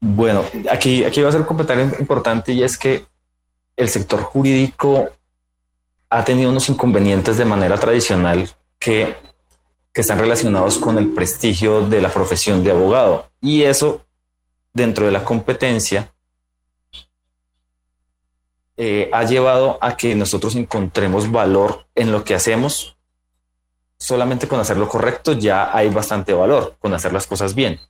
[0.00, 3.06] bueno, aquí, aquí va a ser un importante y es que
[3.76, 5.10] el sector jurídico
[6.10, 9.16] ha tenido unos inconvenientes de manera tradicional que
[9.98, 13.30] que están relacionados con el prestigio de la profesión de abogado.
[13.40, 14.06] Y eso,
[14.72, 16.12] dentro de la competencia,
[18.76, 22.96] eh, ha llevado a que nosotros encontremos valor en lo que hacemos.
[23.96, 27.80] Solamente con hacer lo correcto ya hay bastante valor, con hacer las cosas bien.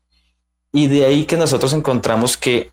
[0.72, 2.72] Y de ahí que nosotros encontramos que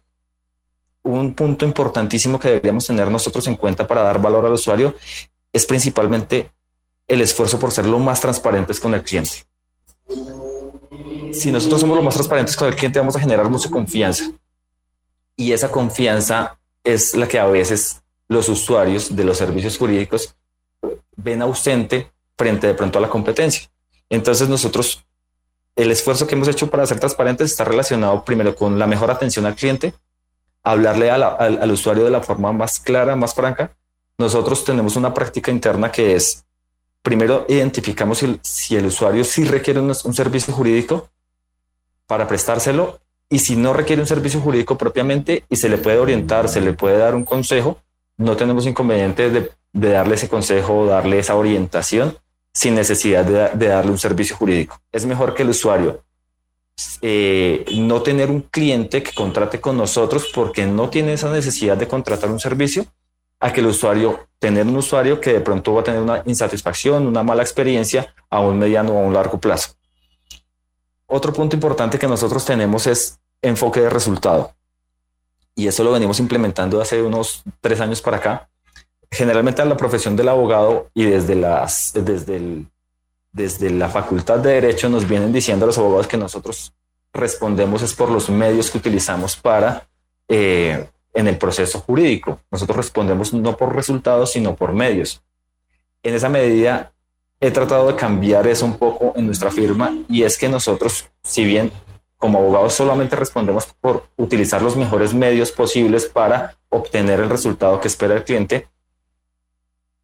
[1.04, 4.96] un punto importantísimo que deberíamos tener nosotros en cuenta para dar valor al usuario
[5.54, 6.52] es principalmente
[7.08, 9.46] el esfuerzo por ser lo más transparentes con el cliente.
[11.32, 14.32] Si nosotros somos lo más transparentes con el cliente, vamos a generar mucha confianza.
[15.36, 20.36] Y esa confianza es la que a veces los usuarios de los servicios jurídicos
[21.16, 23.70] ven ausente frente de pronto a la competencia.
[24.10, 25.06] Entonces nosotros,
[25.76, 29.46] el esfuerzo que hemos hecho para ser transparentes está relacionado primero con la mejor atención
[29.46, 29.94] al cliente,
[30.64, 33.76] hablarle al, al usuario de la forma más clara, más franca.
[34.18, 36.46] Nosotros tenemos una práctica interna que es
[37.06, 41.08] primero identificamos si el, usuario sí requiere un, servicio jurídico
[42.08, 46.50] para prestárselo y si no requiere un servicio jurídico propiamente y se le puede orientar,
[46.50, 47.78] se le puede dar un consejo,
[48.18, 52.18] no tenemos inconveniente de, darle ese consejo darle esa orientación
[52.56, 54.80] sin necesidad de, darle un servicio jurídico.
[54.90, 56.06] Es mejor que el usuario
[57.02, 61.88] eh, no tener un cliente que contrate con nosotros porque no tiene esa necesidad de
[61.88, 62.86] contratar un servicio
[63.42, 67.06] a que el usuario, tener un usuario que de pronto va a tener una insatisfacción,
[67.06, 69.72] una mala experiencia a un mediano o a un largo plazo.
[71.08, 74.56] Otro punto importante que nosotros tenemos es enfoque de resultado.
[75.56, 78.50] Y eso lo venimos implementando hace unos tres años para acá.
[79.12, 82.66] Generalmente en la profesión del abogado y desde, las, desde,
[83.32, 86.74] desde la facultad de derecho nos vienen diciendo a los abogados que nosotros
[87.14, 89.88] respondemos es por los medios que utilizamos para
[90.28, 92.40] eh, en el proceso jurídico.
[92.52, 95.22] Nosotros respondemos no por resultados, sino por medios.
[96.04, 96.92] En esa medida,
[97.40, 101.46] he tratado de cambiar eso un poco en nuestra firma y es que nosotros, si
[101.46, 101.72] bien
[102.18, 107.88] como abogados solamente respondemos por utilizar los mejores medios posibles para obtener el resultado que
[107.88, 108.68] espera el cliente,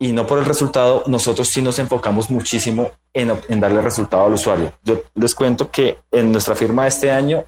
[0.01, 4.73] y no por el resultado, nosotros sí nos enfocamos muchísimo en, darle resultado al usuario.
[4.83, 7.45] Yo les cuento que en nuestra firma de este año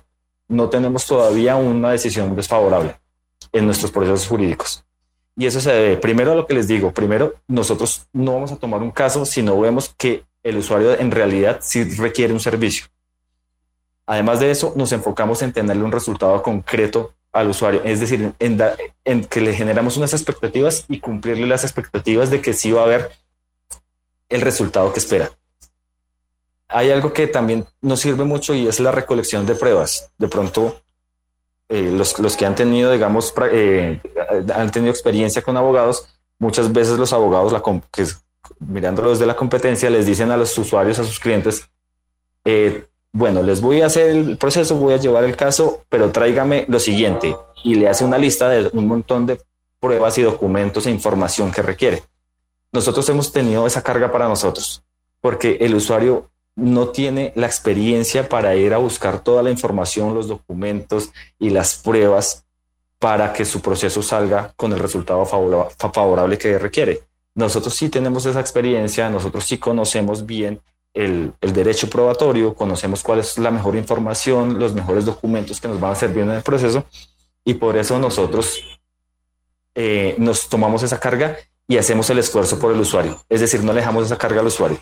[0.48, 2.96] no tenemos todavía una decisión desfavorable
[3.52, 4.86] en nuestros procesos jurídicos.
[5.36, 8.58] Y eso se debe, primero a lo que les digo, primero nosotros no vamos a
[8.58, 12.86] tomar un caso si no vemos que el usuario en realidad sí requiere un servicio.
[14.06, 19.26] Además de eso, nos enfocamos en tenerle un resultado concreto al usuario, es decir, en,
[19.26, 23.12] que le generamos unas expectativas y cumplirle las expectativas de que sí va a haber
[24.30, 25.32] el resultado que espera.
[26.68, 30.12] Hay algo que también nos sirve mucho y es la recolección de pruebas.
[30.18, 30.82] De pronto,
[31.70, 34.00] eh, los, los, que han tenido, digamos, eh,
[34.54, 37.64] han tenido experiencia con abogados, muchas veces los abogados, la,
[38.60, 41.68] mirándolo desde la competencia, les dicen a los usuarios, a sus clientes,
[42.46, 46.66] eh, bueno, les voy a hacer el proceso, voy a llevar el caso, pero tráigame
[46.68, 47.38] lo siguiente.
[47.64, 49.40] Y le hace una lista de un montón de
[49.80, 52.02] pruebas y documentos e información que requiere.
[52.72, 54.84] Nosotros hemos tenido esa carga para nosotros,
[55.22, 60.28] porque el usuario no tiene la experiencia para ir a buscar toda la información, los
[60.28, 62.46] documentos y las pruebas
[62.98, 67.02] para que su proceso salga con el resultado favorable que requiere.
[67.36, 70.62] Nosotros sí tenemos esa experiencia, nosotros sí conocemos bien
[70.94, 75.92] el, derecho probatorio, conocemos cuál es la mejor información, los mejores documentos que nos van
[75.92, 76.86] a servir en el proceso
[77.44, 78.80] y por eso nosotros
[79.76, 81.38] eh, nos tomamos esa carga
[81.68, 83.20] y hacemos el esfuerzo por el usuario.
[83.30, 84.80] Es decir, no le dejamos esa carga al usuario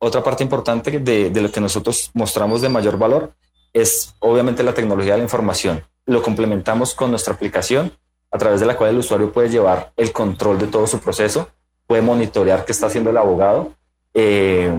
[0.00, 3.34] otra parte importante de, lo que nosotros mostramos de mayor valor
[3.72, 5.84] es obviamente la tecnología de la información.
[6.06, 7.92] Lo complementamos con nuestra aplicación
[8.30, 11.50] a través de la cual el usuario puede llevar el control de todo su proceso,
[11.86, 13.74] puede monitorear qué está haciendo el abogado,
[14.14, 14.72] eh,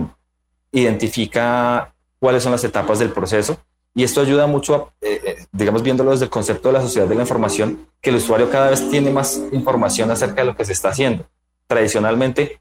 [0.72, 3.58] identifica cuáles son las etapas del proceso
[3.94, 7.14] Y esto ayuda mucho, eh, eh, digamos, viéndolo desde el concepto de la sociedad de
[7.14, 10.72] la información, que el usuario cada vez tiene más información acerca de lo que se
[10.72, 11.26] está haciendo.
[11.66, 12.60] Tradicionalmente,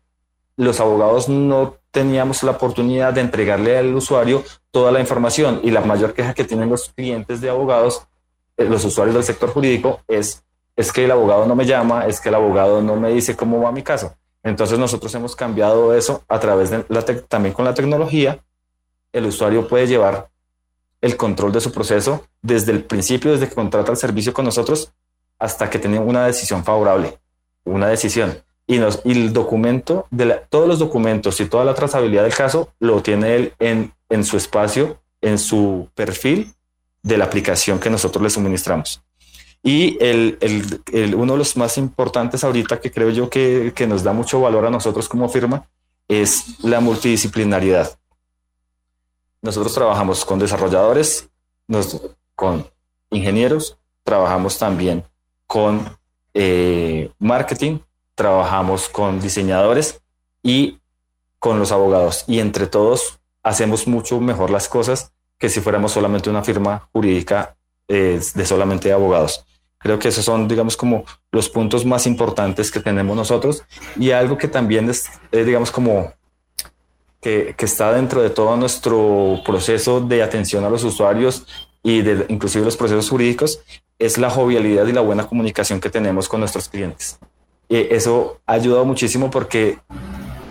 [0.57, 5.81] los abogados no teníamos la oportunidad de entregarle al usuario toda la información y la
[5.81, 8.07] mayor queja que tienen los clientes de abogados,
[8.57, 10.43] los usuarios del sector jurídico, es,
[10.75, 13.61] es que el abogado no me llama, es que el abogado no me dice cómo
[13.61, 14.15] va mi caso.
[14.43, 18.43] Entonces nosotros hemos cambiado eso a través de la también con la tecnología.
[19.13, 20.29] El usuario puede llevar
[21.01, 24.93] el control de su proceso desde el principio, desde que contrata el servicio con nosotros,
[25.39, 27.19] hasta que tiene una decisión favorable,
[27.63, 28.43] una decisión.
[28.67, 33.01] Y, nos, el documento, de todos los documentos y toda la trazabilidad del caso lo
[33.01, 36.53] tiene él en, en su espacio, en su perfil
[37.03, 39.03] de la aplicación que nosotros le suministramos.
[39.63, 40.37] Y el,
[40.91, 44.41] el, uno de los más importantes ahorita que creo yo que, que nos da mucho
[44.41, 45.67] valor a nosotros como firma
[46.07, 47.97] es la multidisciplinariedad.
[49.41, 51.29] Nosotros trabajamos con desarrolladores,
[52.35, 52.67] con
[53.11, 55.03] ingenieros, trabajamos también
[55.47, 55.97] con
[56.33, 57.79] eh, marketing,
[58.15, 60.01] trabajamos con diseñadores
[60.43, 60.79] y
[61.39, 62.23] con los abogados.
[62.27, 67.55] Y entre todos hacemos mucho mejor las cosas que si fuéramos solamente una firma jurídica
[67.87, 69.43] eh, de solamente abogados.
[69.81, 73.63] Creo que esos son, digamos, como los puntos más importantes que tenemos nosotros
[73.99, 76.13] y algo que también es, eh, digamos, como
[77.21, 81.45] que, está dentro de todo nuestro proceso de atención a los usuarios
[81.83, 83.61] y de inclusive los procesos jurídicos
[83.97, 87.19] es la jovialidad y la buena comunicación que tenemos con nuestros clientes.
[87.69, 89.79] Y eso ha ayudado muchísimo porque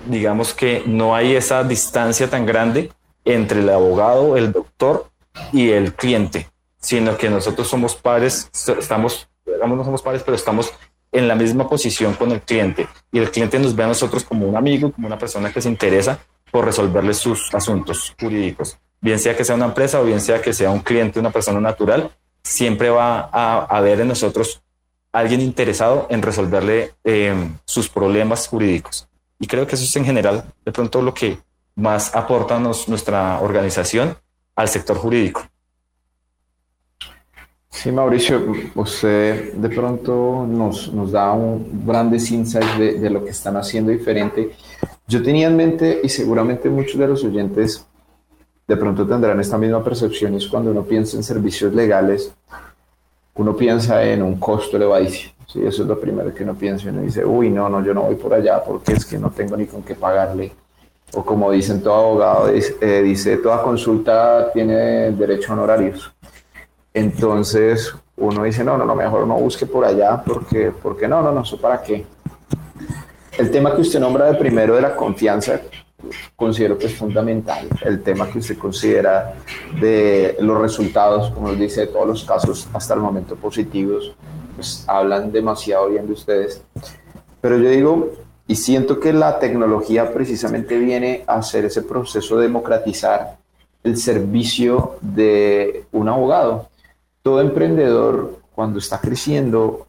[0.09, 2.93] digamos que no hay esa distancia tan grande
[3.25, 5.11] entre el abogado, el doctor
[5.53, 6.49] y el cliente,
[6.81, 10.73] sino que nosotros somos pares, estamos, digamos, no somos pares, pero estamos
[11.13, 14.47] en la misma posición con el cliente y el cliente nos ve a nosotros como
[14.47, 16.19] un amigo, como una persona que se interesa
[16.51, 18.79] por resolverle sus asuntos jurídicos.
[19.01, 21.61] Bien sea que sea una empresa o bien sea que sea un cliente, una persona
[21.61, 22.11] natural,
[22.43, 24.63] siempre va a haber en nosotros
[25.13, 29.09] alguien interesado en resolverle eh, sus problemas jurídicos.
[29.39, 31.39] Y creo que eso es en general de pronto lo que
[31.75, 34.17] más aporta nuestra organización
[34.55, 35.43] al sector jurídico.
[37.71, 43.91] Sí, Mauricio, usted de pronto nos, da un grandes insights de, lo que están haciendo
[43.91, 44.51] diferente.
[45.07, 47.87] Yo tenía en mente, y seguramente muchos de los oyentes
[48.67, 52.35] de pronto tendrán esta misma percepción, es cuando uno piensa en servicios legales,
[53.35, 55.33] uno piensa en un costo elevadísimo.
[55.47, 56.89] Sí, eso es lo primero que uno piensa.
[56.91, 59.57] Uno dice, uy, no, no, yo no voy por allá porque es que no tengo
[59.57, 60.53] ni con qué pagarle.
[61.13, 66.13] O como dicen todo abogado, eh, dice, toda consulta tiene derecho a honorarios.
[66.93, 71.33] Entonces uno dice, no, no, no, mejor no busque por allá porque, porque no, no,
[71.33, 72.05] no, eso para qué.
[73.39, 75.61] El tema que usted nombra de primero de la confianza,
[76.37, 77.69] considero que es fundamental.
[77.83, 79.35] El tema que usted considera
[79.81, 84.15] de los resultados, como nos dice, de todos los casos hasta el momento positivos,
[84.57, 86.63] pues hablan demasiado bien de ustedes.
[87.41, 88.11] Pero yo digo,
[88.47, 93.39] y siento que la tecnología precisamente viene a hacer ese proceso de democratizar
[93.83, 96.70] el servicio de un abogado
[97.23, 99.87] todo emprendedor cuando está creciendo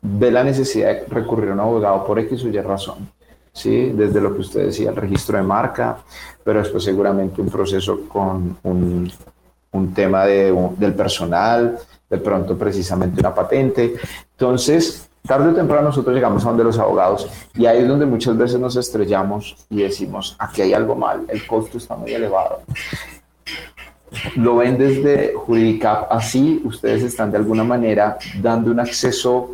[0.00, 3.10] ve la necesidad de recurrir a un abogado por X o Y razón.
[3.52, 3.90] ¿sí?
[3.94, 5.98] Desde lo que usted decía, el registro de marca,
[6.44, 9.10] pero después seguramente un proceso con un,
[9.72, 11.78] un tema de, del personal,
[12.08, 13.94] de pronto precisamente una patente.
[14.32, 18.36] Entonces, tarde o temprano nosotros llegamos a donde los abogados y ahí es donde muchas
[18.36, 22.62] veces nos estrellamos y decimos, aquí hay algo mal, el costo está muy elevado
[24.36, 29.50] lo ven desde Juridicap así, ustedes están de alguna manera dando un acceso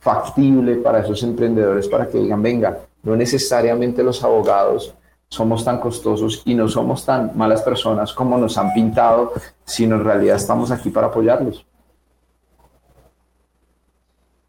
[0.00, 4.94] factible para esos emprendedores para que digan, venga, no necesariamente los abogados
[5.28, 9.32] somos tan costosos y no somos tan malas personas como nos han pintado,
[9.64, 11.64] sino en realidad estamos aquí para apoyarlos.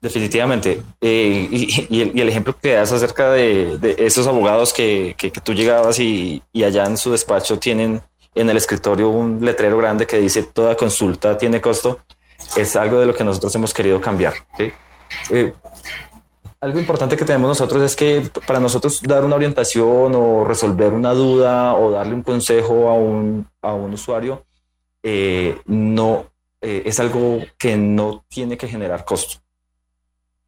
[0.01, 0.81] Definitivamente.
[1.01, 6.63] Eh, y, el, ejemplo que das acerca de, esos abogados que, tú llegabas y, y
[6.63, 8.01] allá en su despacho tienen
[8.35, 11.99] en el escritorio un letrero grande que dice toda consulta tiene costo,
[12.55, 14.33] es algo de lo que nosotros hemos querido cambiar.
[15.29, 15.53] Eh,
[16.61, 21.13] algo importante que tenemos nosotros es que para nosotros dar una orientación o resolver una
[21.13, 24.45] duda o darle un consejo a un, a un usuario
[25.01, 26.25] eh, no
[26.61, 29.39] eh, es algo que no tiene que generar costo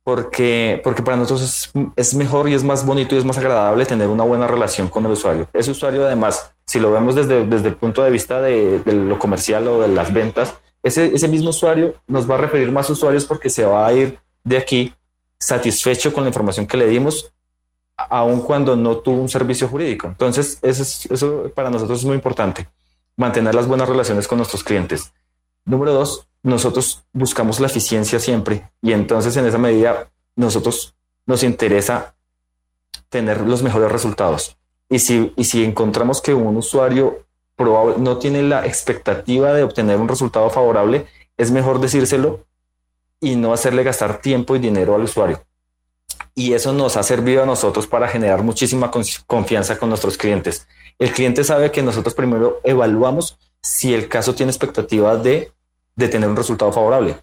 [0.04, 3.86] porque, porque para nosotros es, es, mejor y es más bonito y es más agradable
[3.86, 5.48] tener una buena relación con el usuario.
[5.54, 9.20] Ese usuario además, si lo vemos desde, desde el punto de vista de, de lo
[9.20, 13.26] comercial o de las ventas, ese, ese mismo usuario nos va a referir más usuarios
[13.26, 14.94] porque se va a ir de aquí
[15.38, 17.32] satisfecho con la información que le dimos,
[17.96, 20.08] aun cuando no tuvo un servicio jurídico.
[20.08, 22.68] Entonces, eso, es, eso para nosotros es muy importante.
[23.18, 25.14] mantener las buenas relaciones con nuestros clientes.
[25.66, 30.96] Número dos, nosotros buscamos la eficiencia siempre y entonces en esa medida nosotros
[31.26, 32.16] nos interesa
[33.10, 34.58] tener los mejores resultados.
[34.90, 39.98] Y si, y si encontramos que un usuario probable, no tiene la expectativa de obtener
[39.98, 41.06] un resultado favorable,
[41.38, 42.46] es mejor decírselo
[43.20, 45.44] y no hacerle gastar tiempo y dinero al usuario.
[46.34, 48.90] Y eso nos ha servido a nosotros para generar muchísima
[49.28, 50.68] confianza con nuestros clientes.
[50.98, 55.52] El cliente sabe que nosotros primero evaluamos si el caso tiene expectativa de,
[55.96, 57.18] de tener un resultado favorable.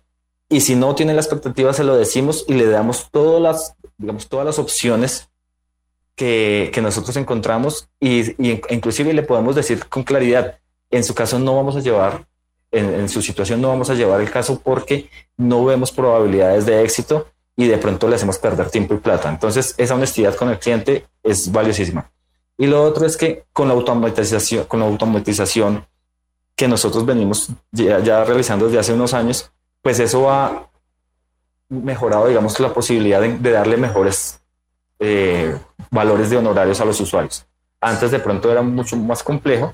[0.48, 4.28] Y si no tiene la expectativa, se lo decimos y le damos todas las, digamos,
[4.28, 5.28] todas las opciones
[6.14, 10.58] que, que nosotros encontramos y, y, inclusive le podemos decir con claridad,
[10.90, 12.26] en su caso no vamos a llevar,
[12.70, 16.82] en, en su situación no vamos a llevar el caso porque no vemos probabilidades de
[16.82, 19.28] éxito y de pronto le hacemos perder tiempo y plata.
[19.28, 22.10] Entonces, esa honestidad con el cliente es valiosísima.
[22.56, 25.86] Y lo otro es que con la automatización, con la automatización
[26.58, 29.48] que nosotros venimos ya, realizando desde hace unos años,
[29.80, 30.68] pues eso ha
[31.68, 34.40] mejorado, digamos, la posibilidad de, de darle mejores
[34.98, 35.56] eh,
[35.92, 37.46] valores de honorarios a los usuarios.
[37.80, 39.72] Antes de pronto era mucho más complejo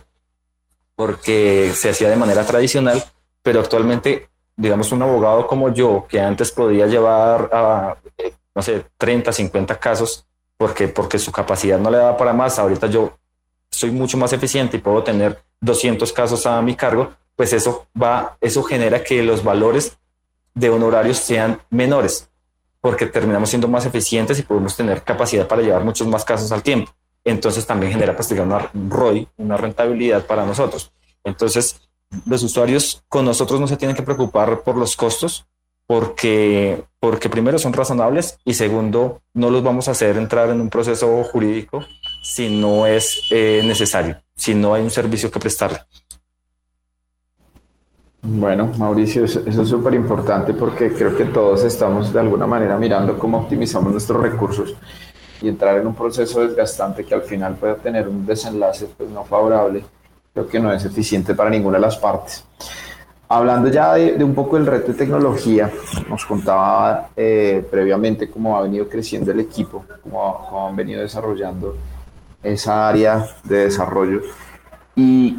[0.94, 3.02] porque se hacía de manera tradicional,
[3.42, 8.84] pero actualmente, digamos, un abogado como yo, que antes podía llevar a, eh, no sé,
[8.98, 10.26] 30, 50 casos,
[10.58, 13.14] porque, porque su capacidad no le daba para más, ahorita yo
[13.74, 18.36] soy mucho más eficiente y puedo tener 200 casos a mi cargo, pues eso va,
[18.40, 19.98] eso genera que los valores
[20.54, 22.30] de honorarios sean menores,
[22.80, 26.62] porque terminamos siendo más eficientes y podemos tener capacidad para llevar muchos más casos al
[26.62, 26.92] tiempo.
[27.24, 30.92] Entonces también genera pues, digamos, una ROI, una rentabilidad para nosotros.
[31.24, 31.80] Entonces,
[32.26, 35.46] los usuarios con nosotros no se tienen que preocupar por los costos,
[35.86, 40.70] porque, porque primero son razonables y segundo, no los vamos a hacer entrar en un
[40.70, 41.84] proceso jurídico
[42.24, 45.80] si no es eh, necesario, si no hay un servicio que prestarle.
[48.22, 53.18] Bueno, Mauricio, eso, es súper importante porque creo que todos estamos de alguna manera mirando
[53.18, 54.74] cómo optimizamos nuestros recursos
[55.42, 59.24] y entrar en un proceso desgastante que al final pueda tener un desenlace pues, no
[59.24, 59.84] favorable,
[60.32, 62.42] creo que no es eficiente para ninguna de las partes.
[63.28, 65.70] Hablando ya de, de un poco del reto de tecnología,
[66.08, 71.76] nos contaba eh, previamente cómo ha venido creciendo el equipo, cómo, cómo han venido desarrollando
[72.44, 74.20] esa área de desarrollo.
[74.94, 75.36] Y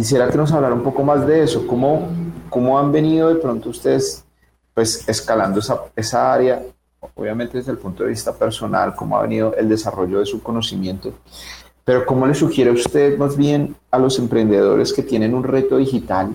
[0.00, 2.08] Quisiera que nos hablara un poco más de eso, cómo,
[2.48, 4.24] cómo han venido de pronto ustedes
[4.72, 6.62] pues escalando esa, esa área,
[7.14, 11.12] obviamente desde el punto de vista personal, cómo ha venido el desarrollo de su conocimiento,
[11.84, 16.30] pero cómo le sugiere usted más bien a los emprendedores que tienen un reto digital,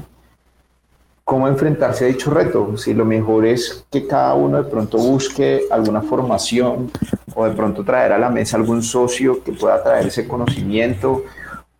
[1.25, 5.63] cómo enfrentarse a dicho reto, si lo mejor es que cada uno de pronto busque
[5.71, 6.91] alguna formación
[7.33, 11.23] o de pronto traer a la mesa algún socio que pueda traer ese conocimiento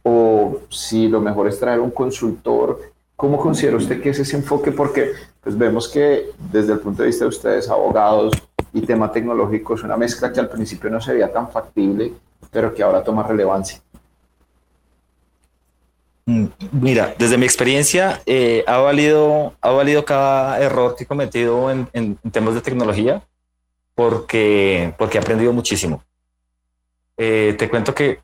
[0.02, 2.92] o si lo mejor es traer un consultor.
[3.16, 4.72] ¿Cómo considera usted que es ese enfoque?
[4.72, 8.34] Porque pues vemos que desde el punto de vista de ustedes, abogados
[8.74, 12.14] y tema tecnológico, es una mezcla que al principio no sería tan factible,
[12.52, 13.80] pero que ahora toma relevancia.
[16.26, 21.70] Mm, mira, desde mi experiencia eh, ha, valido, ha valido cada error que he cometido
[21.70, 23.22] en, en, en temas de tecnología
[23.94, 26.04] porque, porque he aprendido muchísimo.
[27.18, 28.20] Eh, te cuento que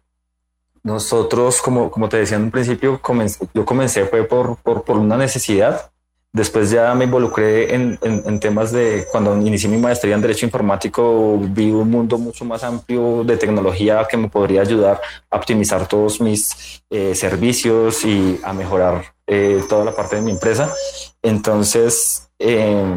[0.84, 4.97] nosotros, como, como te decía en un principio, comencé, yo comencé fue por, por, por,
[4.97, 5.91] una necesidad.
[6.34, 11.38] Después ya me involucré en, en, temas de, cuando inicié mi maestría en Derecho Informático,
[11.38, 16.22] vi un mundo mucho más amplio de tecnología que me podría ayudar a optimizar todos
[16.22, 20.74] mis eh, servicios y a mejorar eh, toda la parte de mi empresa.
[21.22, 22.96] Entonces, eh,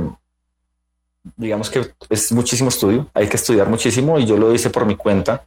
[1.37, 4.95] digamos que es muchísimo estudio, hay que estudiar muchísimo y yo lo hice por mi
[4.95, 5.45] cuenta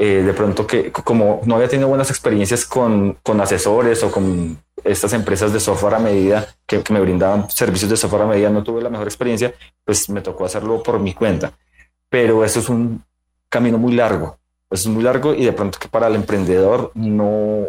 [0.00, 4.56] eh, de pronto que como no había tenido buenas experiencias con, con asesores o con
[4.84, 8.62] estas empresas de software a medida que, me brindaban servicios de software a medida, no
[8.62, 9.52] tuve la mejor experiencia,
[9.84, 11.52] pues me tocó hacerlo por mi cuenta.
[12.08, 13.02] Pero eso es un
[13.48, 14.38] camino muy largo,
[14.70, 17.66] es muy largo y de pronto que para el emprendedor no,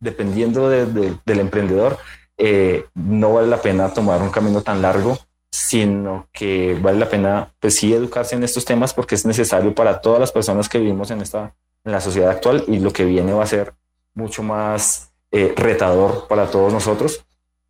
[0.00, 1.98] dependiendo de, de, del emprendedor,
[2.38, 5.18] eh, no vale la pena tomar un camino tan largo
[5.54, 10.00] sino que vale la pena, pues sí, educarse en estos temas porque es necesario para
[10.00, 13.32] todas las personas que vivimos en esta, en la sociedad actual y lo que viene
[13.32, 13.72] va a ser
[14.14, 17.24] mucho más eh, retador para todos nosotros.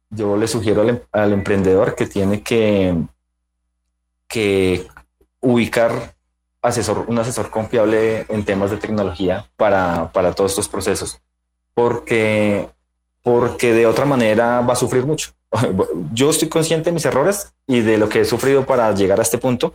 [0.09, 2.97] Yo le sugiero al, al, emprendedor que tiene que,
[4.29, 4.87] que
[5.41, 6.15] ubicar
[6.63, 11.21] asesor, un asesor confiable en temas de tecnología para, para todos estos procesos,
[11.75, 12.67] porque,
[13.23, 15.35] porque de otra manera va a sufrir mucho
[16.13, 19.23] yo estoy consciente de mis errores y de lo que he sufrido para llegar a
[19.23, 19.75] este punto,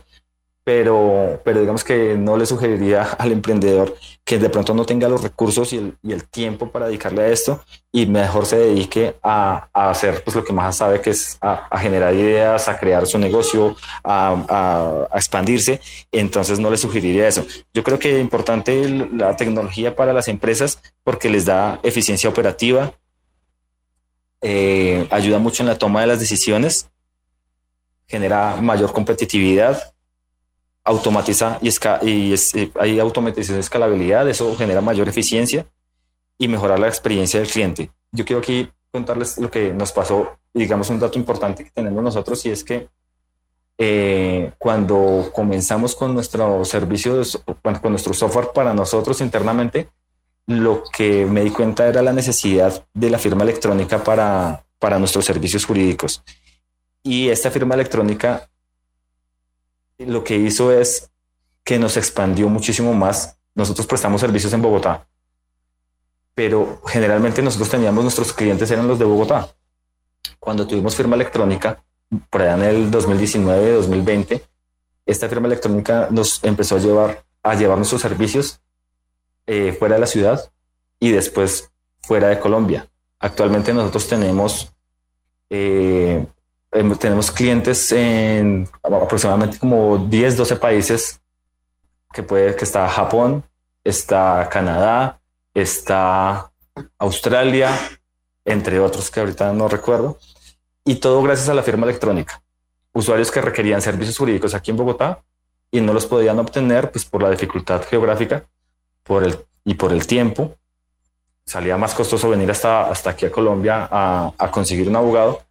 [0.64, 5.22] pero, pero digamos que no le sugeriría al emprendedor que de pronto no tenga los
[5.22, 9.68] recursos y el, y el tiempo para dedicarle a esto y mejor se dedique a,
[9.72, 13.06] a hacer pues, lo que más sabe, que es a, a generar ideas, a crear
[13.08, 13.74] su negocio,
[14.04, 15.80] a, a, expandirse.
[16.12, 17.44] Entonces no le sugeriría eso.
[17.74, 22.92] Yo creo que es importante la tecnología para las empresas porque les da eficiencia operativa,
[24.42, 26.90] eh, ayuda mucho en la toma de las decisiones,
[28.06, 29.94] genera mayor competitividad
[30.84, 31.68] automatiza y,
[32.02, 35.66] y eh, hay automatización de escalabilidad, eso genera mayor eficiencia
[36.38, 37.90] y mejorar la experiencia del cliente.
[38.12, 42.44] Yo quiero aquí contarles lo que nos pasó, digamos un dato importante que tenemos nosotros
[42.46, 42.88] y es que
[43.78, 47.22] eh, cuando comenzamos con nuestro servicio,
[47.62, 49.88] con nuestro software para nosotros internamente,
[50.50, 55.24] lo que me di cuenta era la necesidad de la firma electrónica para, para nuestros
[55.24, 56.24] servicios jurídicos.
[57.04, 58.50] Y esta firma electrónica
[59.98, 61.08] lo que hizo es
[61.62, 63.36] que nos expandió muchísimo más.
[63.54, 65.06] Nosotros prestamos servicios en Bogotá,
[66.34, 69.54] pero generalmente nosotros teníamos nuestros clientes eran los de Bogotá.
[70.40, 71.80] Cuando tuvimos firma electrónica,
[72.28, 74.42] por allá en el 2019, 2020,
[75.06, 78.60] esta firma electrónica nos empezó a llevar a llevar nuestros servicios
[79.46, 80.50] eh, fuera de la ciudad
[80.98, 81.70] y después
[82.00, 82.88] fuera de Colombia.
[83.18, 84.72] Actualmente nosotros tenemos
[85.50, 86.24] eh,
[86.72, 91.20] Em, tenemos clientes en aproximadamente como 10, 12 países,
[92.12, 93.44] que puede que está Japón,
[93.82, 95.20] está Canadá,
[95.52, 96.52] está
[96.98, 97.70] Australia,
[98.44, 100.18] entre otros que ahorita no recuerdo,
[100.84, 102.40] y todo gracias a la firma electrónica.
[102.92, 105.22] Usuarios que requerían servicios jurídicos aquí en Bogotá
[105.72, 108.44] y no los podían obtener pues por la dificultad geográfica
[109.02, 110.56] por el, y por el tiempo.
[111.44, 115.42] Salía más costoso venir hasta, hasta aquí a Colombia a, a conseguir un abogado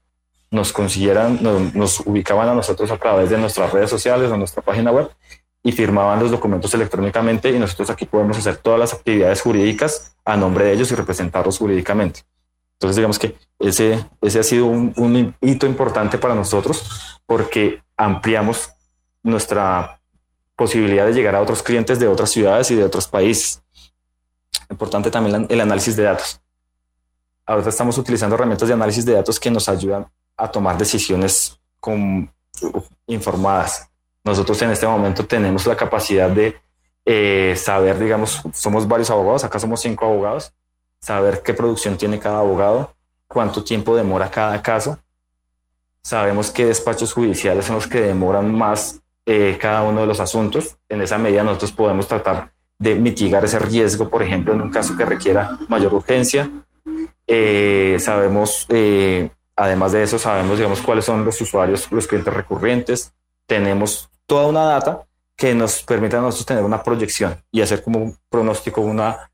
[0.51, 4.91] nos consiguieran, nos, ubicaban a nosotros a través de nuestras redes sociales o nuestra página
[4.91, 5.09] web
[5.61, 10.37] y firmaban los documentos electrónicamente y nosotros aquí podemos hacer todas las actividades jurídicas a
[10.37, 12.21] nombre de ellos y representarlos jurídicamente.
[12.73, 18.71] Entonces digamos que ese, ese ha sido un, un hito importante para nosotros porque ampliamos
[19.21, 19.98] nuestra
[20.59, 23.63] posibilidad de llegar a otros clientes de otras ciudades y de otros países.
[24.69, 26.41] Importante también el análisis de datos.
[27.45, 30.05] Ahora estamos utilizando herramientas de análisis de datos que nos ayudan
[30.35, 32.29] a tomar decisiones con,
[33.07, 33.89] informadas.
[34.25, 36.57] Nosotros en este momento tenemos la capacidad de
[37.05, 40.53] eh, saber, digamos, somos varios abogados, acá somos cinco abogados,
[40.99, 42.93] saber qué producción tiene cada abogado,
[43.29, 44.99] cuánto tiempo demora cada caso.
[46.01, 49.01] Sabemos qué despachos judiciales son los que demoran más
[49.31, 50.77] eh, cada uno de los asuntos.
[50.89, 54.95] En esa medida nosotros podemos tratar de mitigar ese riesgo, por ejemplo, en un caso
[54.97, 56.49] que requiera mayor urgencia.
[57.27, 58.65] Eh, sabemos
[59.59, 63.11] Además de eso, sabemos, digamos, cuáles son los usuarios, los clientes recurrentes.
[63.45, 65.05] Tenemos toda una data
[65.35, 69.29] que nos permite a nosotros tener una proyección y hacer como un pronóstico, una,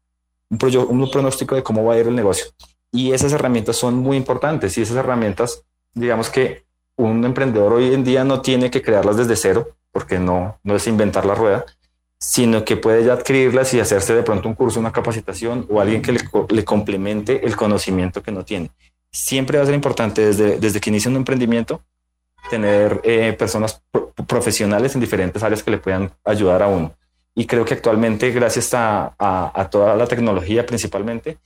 [0.49, 2.47] un, un pronóstico de cómo va a ir el negocio.
[2.91, 6.65] Y esas herramientas son muy importantes y esas herramientas, digamos que
[6.95, 10.87] un emprendedor hoy en día no tiene que crearlas desde cero, porque no, no es
[10.87, 11.63] inventar la rueda,
[12.17, 16.01] sino que puede ya adquirirlas y hacerse de pronto un curso, una capacitación o alguien
[16.01, 16.19] que le,
[16.49, 18.71] le complemente el conocimiento que no tiene
[19.15, 21.81] siempre va a ser importante desde, desde que inicia un emprendimiento
[22.49, 23.81] tener eh, personas
[24.27, 26.93] profesionales en diferentes áreas que le puedan ayudar a uno.
[27.33, 31.37] Y creo que actualmente, gracias a, a, toda la tecnología principalmente,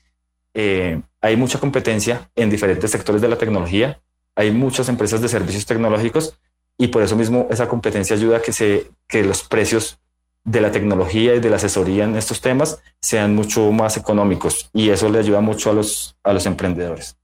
[0.56, 4.00] eh, hay mucha competencia en diferentes sectores de la tecnología.
[4.36, 6.40] Hay muchas empresas de servicios tecnológicos
[6.80, 10.00] y por eso mismo esa competencia ayuda a que, se, que los precios
[10.46, 14.90] de la tecnología y de la asesoría en estos temas sean mucho más económicos y
[14.90, 17.18] eso le ayuda mucho a los, a los emprendedores.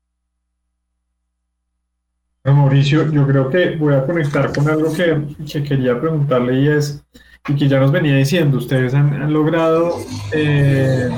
[2.43, 7.03] Mauricio, yo creo que voy a conectar con algo que, quería preguntarle y es,
[7.47, 9.95] y que ya nos venía diciendo, ustedes han, logrado
[10.34, 11.10] eh,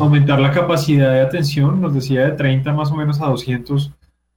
[0.00, 3.92] aumentar la capacidad de atención, nos decía de 30 más o menos a 200,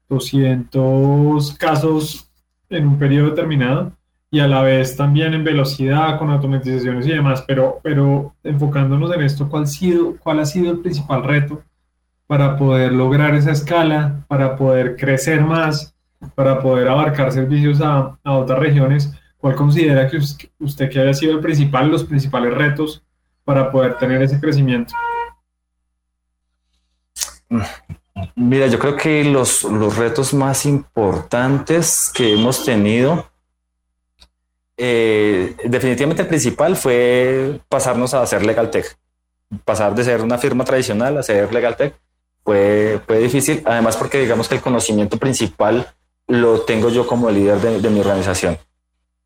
[0.09, 2.30] 200 casos
[2.71, 3.91] en un periodo determinado
[4.31, 9.21] y a la vez también en velocidad con automatizaciones y demás, pero, pero enfocándonos en
[9.21, 11.61] esto, ¿cuál, sido, ¿cuál ha sido el principal reto
[12.27, 15.93] para poder lograr esa escala, para poder crecer más?
[16.35, 20.17] para poder abarcar servicios a, otras regiones, ¿cuál considera que
[20.59, 23.03] usted que haya sido el principal, los principales retos
[23.43, 24.93] para poder tener ese crecimiento?
[28.35, 33.29] Mira, yo creo que los, los retos más importantes que hemos tenido,
[34.77, 38.97] eh, definitivamente el principal fue pasarnos a hacer Legal Tech.
[39.65, 41.93] Pasar de ser una firma tradicional a ser Legal Tech
[42.43, 45.93] fue, fue difícil, además porque digamos que el conocimiento principal
[46.27, 48.57] lo tengo yo como líder de, mi organización.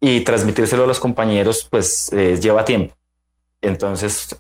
[0.02, 2.96] y transmitírselo a los compañeros pues eh, lleva tiempo.
[3.62, 4.36] Entonces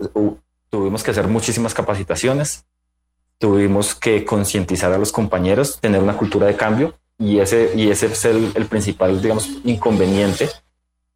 [0.69, 2.65] tuvimos que hacer muchísimas capacitaciones,
[3.37, 8.07] tuvimos que concientizar a los compañeros, tener una cultura de cambio y ese, y ese
[8.07, 10.49] es el, el principal, digamos, inconveniente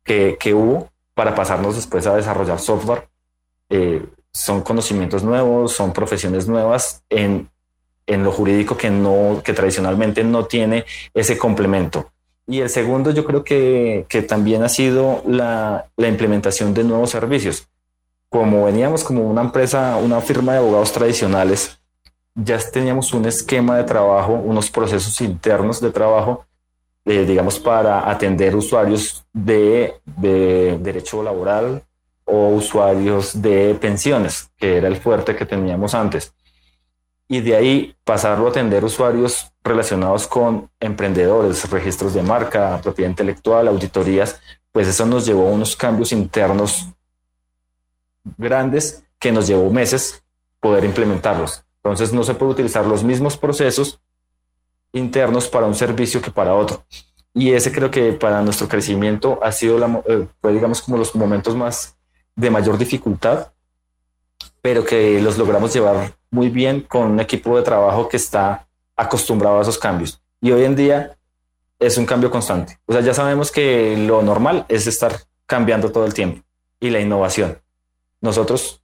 [0.03, 3.09] que, que, hubo para pasarnos después a desarrollar software.
[3.70, 7.49] Eh, son conocimientos nuevos, son profesiones nuevas en,
[8.07, 12.11] en lo jurídico que, no, que tradicionalmente no tiene ese complemento.
[12.47, 17.11] Y el segundo, yo creo que, que también ha sido la, la, implementación de nuevos
[17.11, 17.67] servicios.
[18.30, 21.79] Como veníamos como una empresa, una firma de abogados tradicionales,
[22.36, 26.46] ya teníamos un esquema de trabajo, unos procesos internos de trabajo,
[27.06, 31.84] eh, digamos, para atender usuarios de, de derecho laboral
[32.26, 36.34] o usuarios de pensiones, que era el fuerte que teníamos antes
[37.32, 43.68] y de ahí pasarlo a atender usuarios relacionados con emprendedores, registros de marca, propiedad intelectual,
[43.68, 46.88] auditorías, pues eso nos llevó a unos cambios internos
[48.36, 50.24] grandes que nos llevó meses
[50.60, 51.64] poder implementarlos.
[51.92, 54.00] Entonces no se puede utilizar los mismos procesos
[54.92, 56.84] internos para un servicio que para otro.
[57.34, 61.56] Y ese creo que para nuestro crecimiento ha sido, la, eh, digamos, como los momentos
[61.56, 61.96] más
[62.36, 63.52] de mayor dificultad,
[64.62, 69.60] pero que los logramos llevar muy bien con un equipo de trabajo que está acostumbrado
[69.60, 70.22] a esos cambios.
[70.42, 71.18] Y hoy en día
[71.80, 72.80] es un cambio constante.
[72.86, 76.44] O sea, ya sabemos que lo normal es estar cambiando todo el tiempo
[76.80, 77.60] y la innovación.
[78.22, 78.82] Nosotros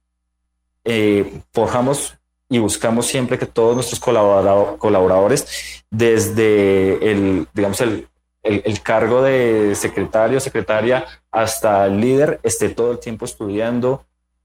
[0.84, 2.16] eh, forjamos
[2.48, 8.08] y buscamos siempre que todos nuestros colaboradores, desde el, digamos, el,
[8.42, 14.04] el, cargo de secretario, secretaria, hasta el líder, esté todo el tiempo estudiando,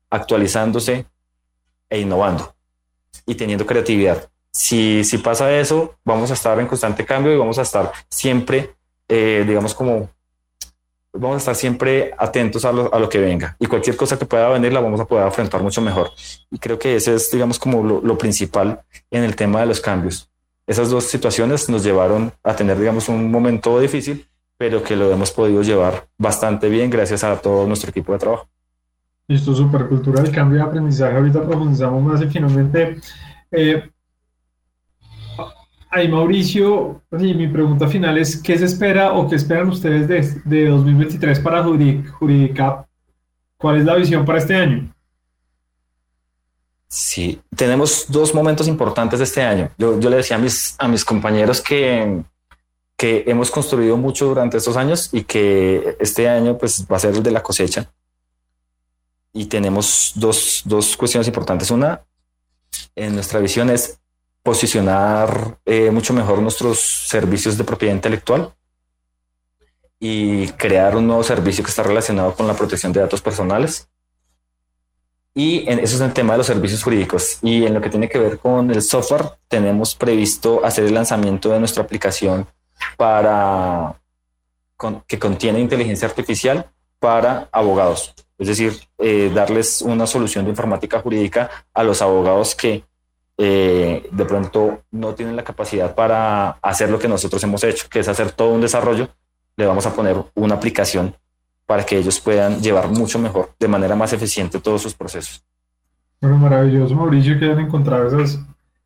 [0.10, 1.06] actualizándose
[1.90, 2.56] e innovando
[3.26, 4.30] y teniendo creatividad.
[4.52, 8.76] Si, si pasa eso, vamos a estar en constante cambio y vamos a estar siempre,
[9.08, 10.10] eh, digamos, como
[11.14, 14.26] vamos a estar siempre atentos a lo, a lo, que venga y cualquier cosa que
[14.26, 16.12] pueda venir la vamos a poder afrontar mucho mejor.
[16.50, 19.82] Y creo que ese es, digamos, como lo, lo, principal en el tema de los
[19.82, 20.30] cambios.
[20.66, 24.26] Esas dos situaciones nos llevaron a tener, digamos, un momento difícil,
[24.58, 28.48] pero que lo hemos podido llevar bastante bien gracias a todo nuestro equipo de trabajo.
[29.28, 31.16] Listo, supercultura del cambio de aprendizaje.
[31.16, 32.98] Ahorita profundizamos más y finalmente,
[33.52, 33.90] eh,
[35.92, 40.42] ahí Mauricio, y mi pregunta final es, ¿qué se espera o qué esperan ustedes de,
[40.46, 42.88] de 2023 para Juridicap?
[43.58, 44.92] ¿Cuál es la visión para este año?
[46.88, 49.70] Sí, tenemos dos momentos importantes este año.
[49.78, 52.24] Yo, yo le decía a mis, a mis compañeros que,
[52.98, 57.16] que hemos construido mucho durante estos años y que este año pues va a ser
[57.16, 57.90] el de la cosecha
[59.34, 61.72] y tenemos dos, dos, cuestiones importantes.
[61.72, 62.02] Una,
[62.96, 64.01] en nuestra visión es
[64.44, 68.54] posicionar eh, mucho mejor nuestros servicios de propiedad intelectual
[70.00, 73.88] y crear un nuevo servicio que está relacionado con la protección de datos personales.
[75.34, 77.38] Y eso es el tema de los servicios jurídicos.
[77.42, 81.50] Y en lo que tiene que ver con el software, tenemos previsto hacer el lanzamiento
[81.50, 82.48] de nuestra aplicación
[82.98, 83.96] para
[85.08, 86.66] que contiene inteligencia artificial
[87.00, 88.14] para abogados.
[88.40, 92.84] Es decir, eh, darles una solución de informática jurídica a los abogados que
[93.44, 98.02] eh, de pronto no tienen la capacidad para hacer lo que nosotros hemos hecho, que
[98.02, 99.10] es hacer todo un desarrollo.
[99.58, 101.16] Le vamos a poner una aplicación
[101.66, 105.44] para que ellos puedan llevar mucho mejor, de manera más eficiente todos sus procesos.
[106.22, 108.40] Bueno, maravilloso, Mauricio, que hayan encontrado esas,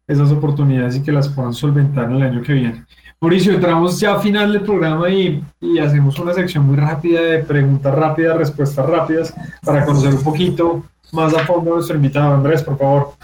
[0.08, 2.86] esas oportunidades y que las puedan solventar el año que viene.
[3.20, 7.40] Mauricio, entramos ya a final del programa y, y, hacemos una sección muy rápida de
[7.40, 9.34] preguntas rápidas, respuestas rápidas,
[9.66, 12.36] para conocer un poquito más a fondo a nuestro invitado.
[12.36, 13.16] Andrés, por favor.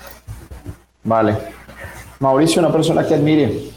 [1.04, 1.38] Vale.
[2.20, 3.72] Mauricio, una persona que admire.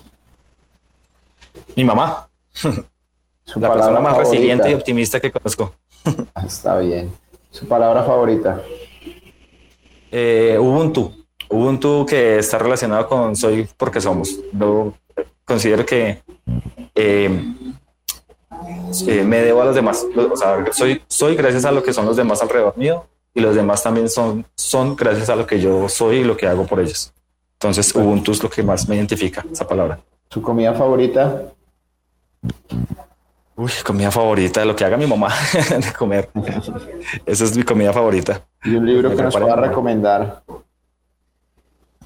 [1.76, 2.28] Mi mamá.
[3.44, 4.30] Su La persona más favorita.
[4.30, 5.74] resiliente y optimista que conozco.
[6.46, 7.12] Está bien.
[7.50, 8.60] Su palabra favorita.
[10.10, 11.12] Eh, Ubuntu.
[11.50, 14.34] Ubuntu que está relacionado con soy porque somos.
[14.52, 14.94] No,
[15.44, 16.22] considero que
[16.94, 17.54] eh,
[19.06, 20.04] eh, me debo a los demás.
[20.32, 23.54] O sea, soy, soy gracias a lo que son los demás alrededor mío y los
[23.54, 26.80] demás también son, son gracias a lo que yo soy y lo que hago por
[26.80, 27.12] ellos.
[27.54, 29.98] Entonces, Ubuntu es lo que más me identifica, esa palabra.
[30.30, 31.42] ¿Su comida favorita?
[33.56, 35.32] Uy, comida favorita, lo que haga mi mamá
[35.70, 36.30] de comer.
[37.26, 38.42] Esa es mi comida favorita.
[38.64, 40.42] ¿Y un libro que nos pueda recomendar?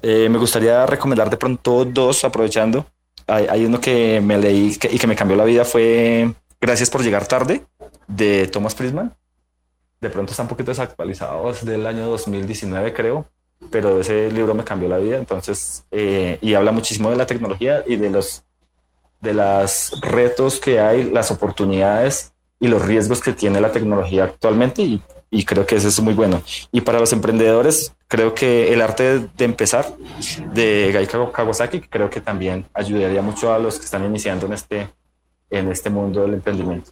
[0.01, 2.85] Eh, me gustaría recomendar de pronto dos, aprovechando
[3.29, 7.25] hay, uno que me leí y que me cambió la vida fue Gracias por llegar
[7.25, 7.65] tarde
[8.07, 9.13] de Thomas Prisman.
[10.01, 13.25] De pronto está un poquito desactualizado, es del año 2019 creo,
[13.69, 17.83] pero ese libro me cambió la vida, entonces, eh, y habla muchísimo de la tecnología
[17.85, 18.43] y de los
[19.21, 24.81] de los retos que hay, las oportunidades y los riesgos que tiene la tecnología actualmente
[25.31, 26.41] y, creo que eso es muy bueno.
[26.71, 29.85] Y para los emprendedores, creo que el arte de, empezar
[30.53, 34.89] de Gai Kawasaki creo que también ayudaría mucho a los que están iniciando en este,
[35.49, 36.91] en este mundo del emprendimiento.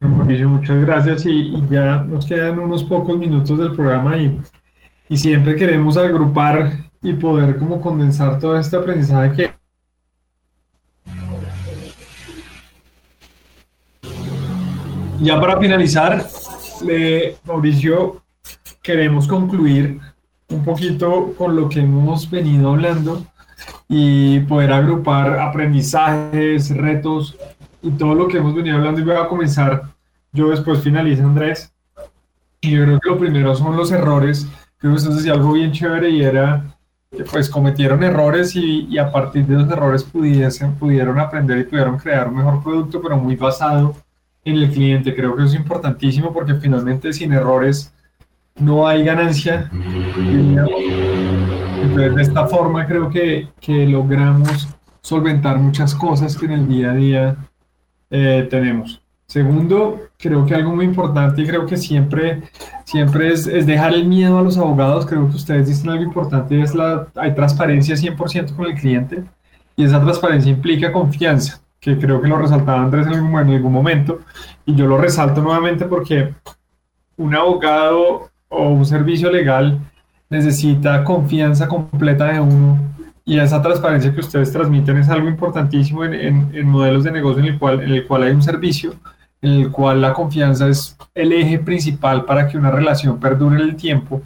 [0.00, 4.40] Muchas gracias y, ya nos quedan unos pocos minutos del programa y,
[5.08, 6.72] y siempre queremos agrupar
[7.02, 9.58] y poder como condensar todo este aprendizaje que
[15.20, 16.24] Ya para finalizar,
[17.44, 18.22] Mauricio,
[18.80, 19.98] queremos concluir
[20.48, 23.26] un poquito con lo que hemos venido hablando
[23.88, 27.36] y poder agrupar aprendizajes, retos
[27.82, 29.00] y todo lo que hemos venido hablando.
[29.00, 29.82] Y voy a comenzar,
[30.32, 31.72] yo después finalizo Andrés.
[32.60, 34.48] Y yo creo que lo primero son los errores.
[34.78, 36.64] Creo que usted decía algo bien chévere y era
[37.30, 41.96] pues cometieron errores y, y a partir de esos errores pudiesen, pudieron aprender y pudieron
[41.96, 43.96] crear un mejor producto, pero muy basado
[44.44, 45.14] en el cliente.
[45.14, 47.94] Creo que eso es importantísimo porque finalmente sin errores
[48.56, 49.70] no hay ganancia.
[51.82, 54.68] Entonces, de esta forma creo que, que logramos
[55.00, 57.36] solventar muchas cosas que en el día a día
[58.10, 59.00] eh, tenemos.
[59.26, 62.42] Segundo, creo que algo muy importante y creo que siempre,
[62.84, 65.04] siempre es, es, dejar el miedo a los abogados.
[65.04, 69.24] Creo que ustedes dicen algo importante, es la, hay transparencia 100% con el cliente
[69.76, 73.72] y esa transparencia implica confianza que creo que lo resaltaba Andrés en algún, en algún
[73.72, 74.20] momento,
[74.66, 76.34] y yo lo resalto nuevamente porque
[77.16, 79.78] un abogado o un servicio legal
[80.30, 82.78] necesita confianza completa de uno
[83.28, 87.50] y esa transparencia que ustedes transmiten es algo importantísimo en, en, modelos de negocio en
[87.50, 88.94] el, cual, en el cual hay un servicio,
[89.42, 93.68] en el cual la confianza es el eje principal para que una relación perdure en
[93.68, 94.22] el tiempo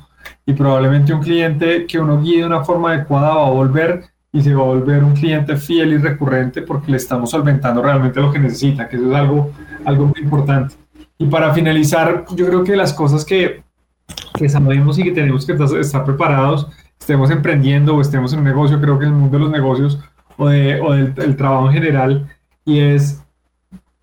[0.46, 4.40] y probablemente un cliente que uno guíe de una forma adecuada va a volver y
[4.40, 8.30] se va a volver un cliente fiel y recurrente porque le estamos solventando realmente lo
[8.30, 9.50] que necesita, que eso es algo,
[9.84, 10.76] algo muy importante.
[11.18, 13.64] Y para finalizar, yo creo que las cosas que,
[14.34, 16.68] que sabemos y que tenemos que estar preparados,
[17.03, 19.98] estemos emprendiendo o estemos en un negocio, creo que en el mundo de los negocios
[20.36, 22.28] o, de, o del, trabajo en general,
[22.64, 23.22] y es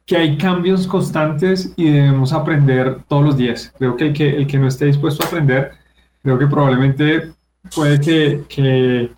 [0.05, 3.73] que hay cambios constantes y debemos aprender todos los días.
[3.77, 5.71] Creo que el que, el que no esté dispuesto a aprender,
[6.21, 7.31] creo que probablemente
[7.73, 9.11] puede que, que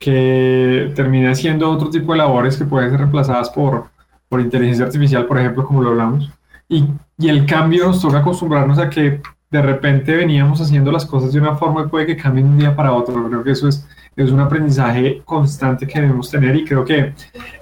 [0.00, 3.90] que termina haciendo otro tipo de labores que pueden ser reemplazadas por,
[4.30, 6.32] por inteligencia artificial, por ejemplo, como lo hablamos.
[6.70, 6.86] Y,
[7.18, 9.20] y, el cambio nos toca acostumbrarnos a que
[9.50, 12.74] de repente veníamos haciendo las cosas de una forma y puede que cambien un día
[12.74, 13.28] para otro.
[13.28, 13.86] Creo que eso es,
[14.16, 17.14] es un aprendizaje constante que debemos tener y creo que,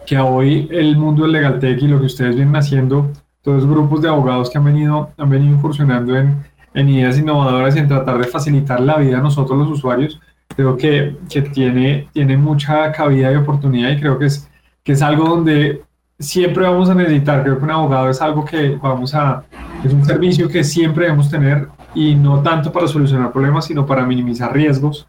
[0.07, 3.11] que hoy el mundo del legal tech y lo que ustedes vienen haciendo,
[3.43, 6.37] todos los grupos de abogados que han venido, han venido incursionando en,
[6.75, 10.21] en ideas innovadoras y en tratar de facilitar la vida a nosotros los usuarios,
[10.55, 14.49] creo que, que, tiene, tiene mucha cabida y oportunidad y creo que es,
[14.83, 15.83] que es algo donde
[16.19, 17.43] siempre vamos a necesitar.
[17.43, 19.45] Creo que un abogado es algo que vamos a,
[19.85, 24.05] es un servicio que siempre debemos tener y no tanto para solucionar problemas, sino para
[24.05, 25.07] minimizar riesgos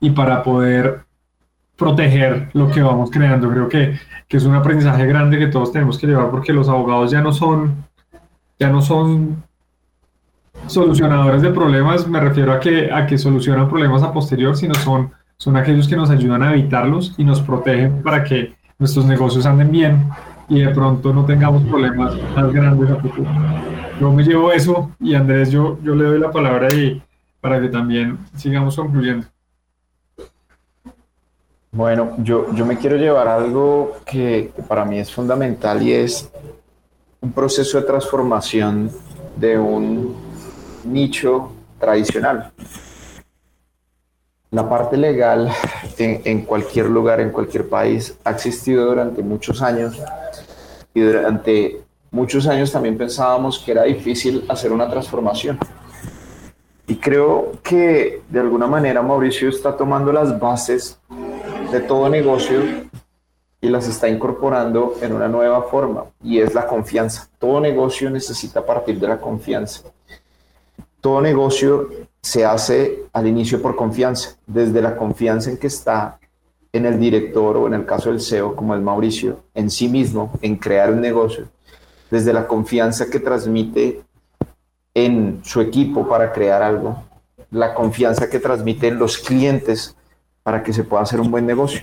[0.00, 1.04] y para poder
[1.76, 3.50] proteger lo que vamos creando.
[3.50, 7.10] Creo que, que es un aprendizaje grande que todos tenemos que llevar porque los abogados
[7.10, 7.84] ya no son,
[8.58, 9.42] ya no son
[10.66, 15.12] solucionadores de problemas, me refiero a que, a que solucionan problemas a posterior, sino son,
[15.36, 19.70] son aquellos que nos ayudan a evitarlos y nos protegen para que nuestros negocios anden
[19.70, 20.08] bien
[20.48, 23.30] y de pronto no tengamos problemas más grandes a futuro.
[24.00, 27.02] Yo me llevo eso y Andrés, yo, yo le doy la palabra y
[27.40, 29.26] para que también sigamos concluyendo.
[31.72, 36.30] Bueno, yo, yo me quiero llevar algo que para mí es fundamental y es
[37.20, 38.90] un proceso de transformación
[39.36, 40.14] de un
[40.84, 42.52] nicho tradicional.
[44.50, 45.50] La parte legal
[45.98, 50.00] en, cualquier lugar, en cualquier país, ha existido durante muchos años
[50.94, 51.80] y durante
[52.10, 55.58] muchos años también pensábamos que era difícil hacer una transformación.
[56.86, 61.00] Y creo que de alguna manera Mauricio está tomando las bases
[61.72, 62.60] de todo negocio
[63.60, 67.28] y las está incorporando en una nueva forma y es la confianza.
[67.38, 69.82] Todo negocio necesita partir de la confianza
[71.06, 71.88] todo negocio
[72.26, 76.18] se hace al inicio por confianza, desde la confianza en que está
[76.72, 80.32] en el director o en el caso del CEO, como el Mauricio, en sí mismo,
[80.42, 81.46] en crear un negocio,
[82.10, 84.02] desde la confianza que transmite
[84.92, 87.00] en su equipo para crear algo,
[87.52, 89.94] la confianza que transmite en los clientes
[90.42, 91.82] para que se pueda hacer un buen negocio.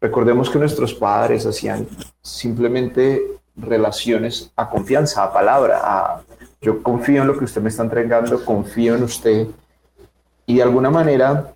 [0.00, 1.88] Recordemos que nuestros padres hacían
[2.20, 3.20] simplemente
[3.56, 6.22] relaciones a confianza, a palabra, a
[6.60, 9.48] yo confío en lo que usted me está entregando, confío en usted.
[10.46, 11.54] Y de alguna manera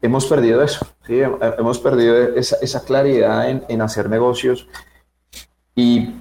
[0.00, 1.20] hemos perdido eso, ¿sí?
[1.58, 4.68] hemos perdido esa, claridad en, en, hacer negocios.
[5.74, 6.14] Y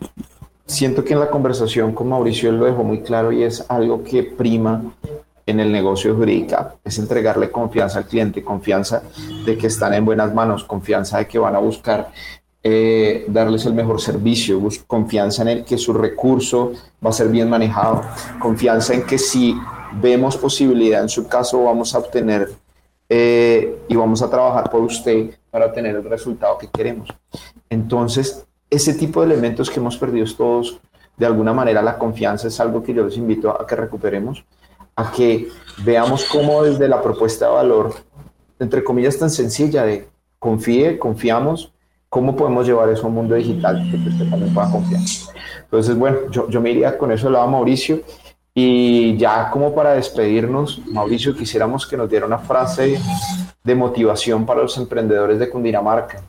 [0.65, 4.03] siento que en la conversación con Mauricio él lo dejó muy claro y es algo
[4.03, 4.83] que prima
[5.47, 9.01] en el negocio jurídica, es entregarle confianza al cliente, confianza
[9.45, 12.11] de que están en buenas manos, confianza de que van a buscar
[12.61, 17.49] eh, darles el mejor servicio, confianza en el que su recurso va a ser bien
[17.49, 18.01] manejado,
[18.39, 19.55] confianza en que si
[19.93, 22.49] vemos posibilidad en su caso vamos a obtener
[23.09, 27.09] eh, y vamos a trabajar por usted para obtener el resultado que queremos.
[27.69, 30.79] Entonces, ese tipo de elementos que hemos perdido todos,
[31.15, 34.43] de alguna manera la confianza es algo que yo les invito a que recuperemos,
[34.95, 35.47] a que
[35.83, 37.93] veamos cómo desde la propuesta de valor,
[38.59, 40.07] entre comillas tan sencilla de
[40.39, 41.71] confíe, confiamos,
[42.09, 45.01] cómo podemos llevar eso a un mundo digital que usted también pueda confiar.
[45.63, 48.01] Entonces, bueno, yo, yo me iría con eso al lado Mauricio.
[48.59, 52.99] Y ya como para despedirnos, Mauricio, quisiéramos que nos diera una frase
[53.63, 56.23] de motivación para los emprendedores de Cundinamarca.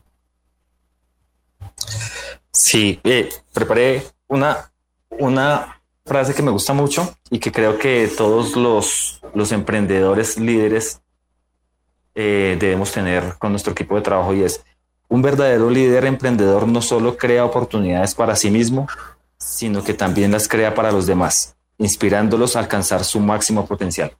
[2.52, 4.70] Sí, eh, preparé una,
[5.08, 11.00] una frase que me gusta mucho y que creo que todos los, los emprendedores líderes
[12.14, 14.62] eh, debemos tener con nuestro equipo de trabajo y es,
[15.08, 18.86] un verdadero líder emprendedor no solo crea oportunidades para sí mismo,
[19.38, 24.12] sino que también las crea para los demás, inspirándolos a alcanzar su máximo potencial.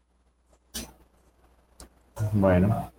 [2.32, 2.90] Bueno,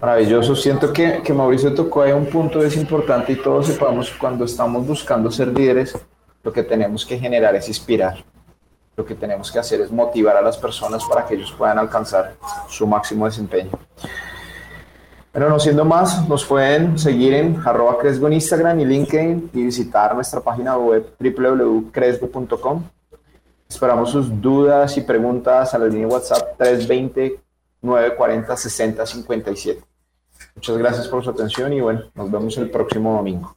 [0.00, 0.54] maravilloso.
[0.54, 4.86] Siento que, que Mauricio tocó ahí un punto es importante y todos sepamos cuando estamos
[4.86, 5.96] buscando ser líderes,
[6.42, 8.24] lo que tenemos que generar es inspirar.
[8.96, 12.34] Lo que tenemos que hacer es motivar a las personas para que ellos puedan alcanzar
[12.68, 13.70] su máximo desempeño.
[15.32, 19.64] Bueno, no siendo más, nos pueden seguir en arroba Cresgo en Instagram y LinkedIn y
[19.64, 22.84] visitar nuestra página web www.cresgo.com.
[23.68, 26.58] Esperamos sus dudas y preguntas a la línea WhatsApp
[27.82, 29.78] 320-940-6057.
[30.54, 33.56] Muchas gracias por su atención y bueno, nos vemos el próximo domingo.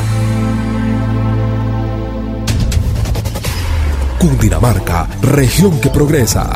[4.21, 6.53] Cundinamarca, región que progresa.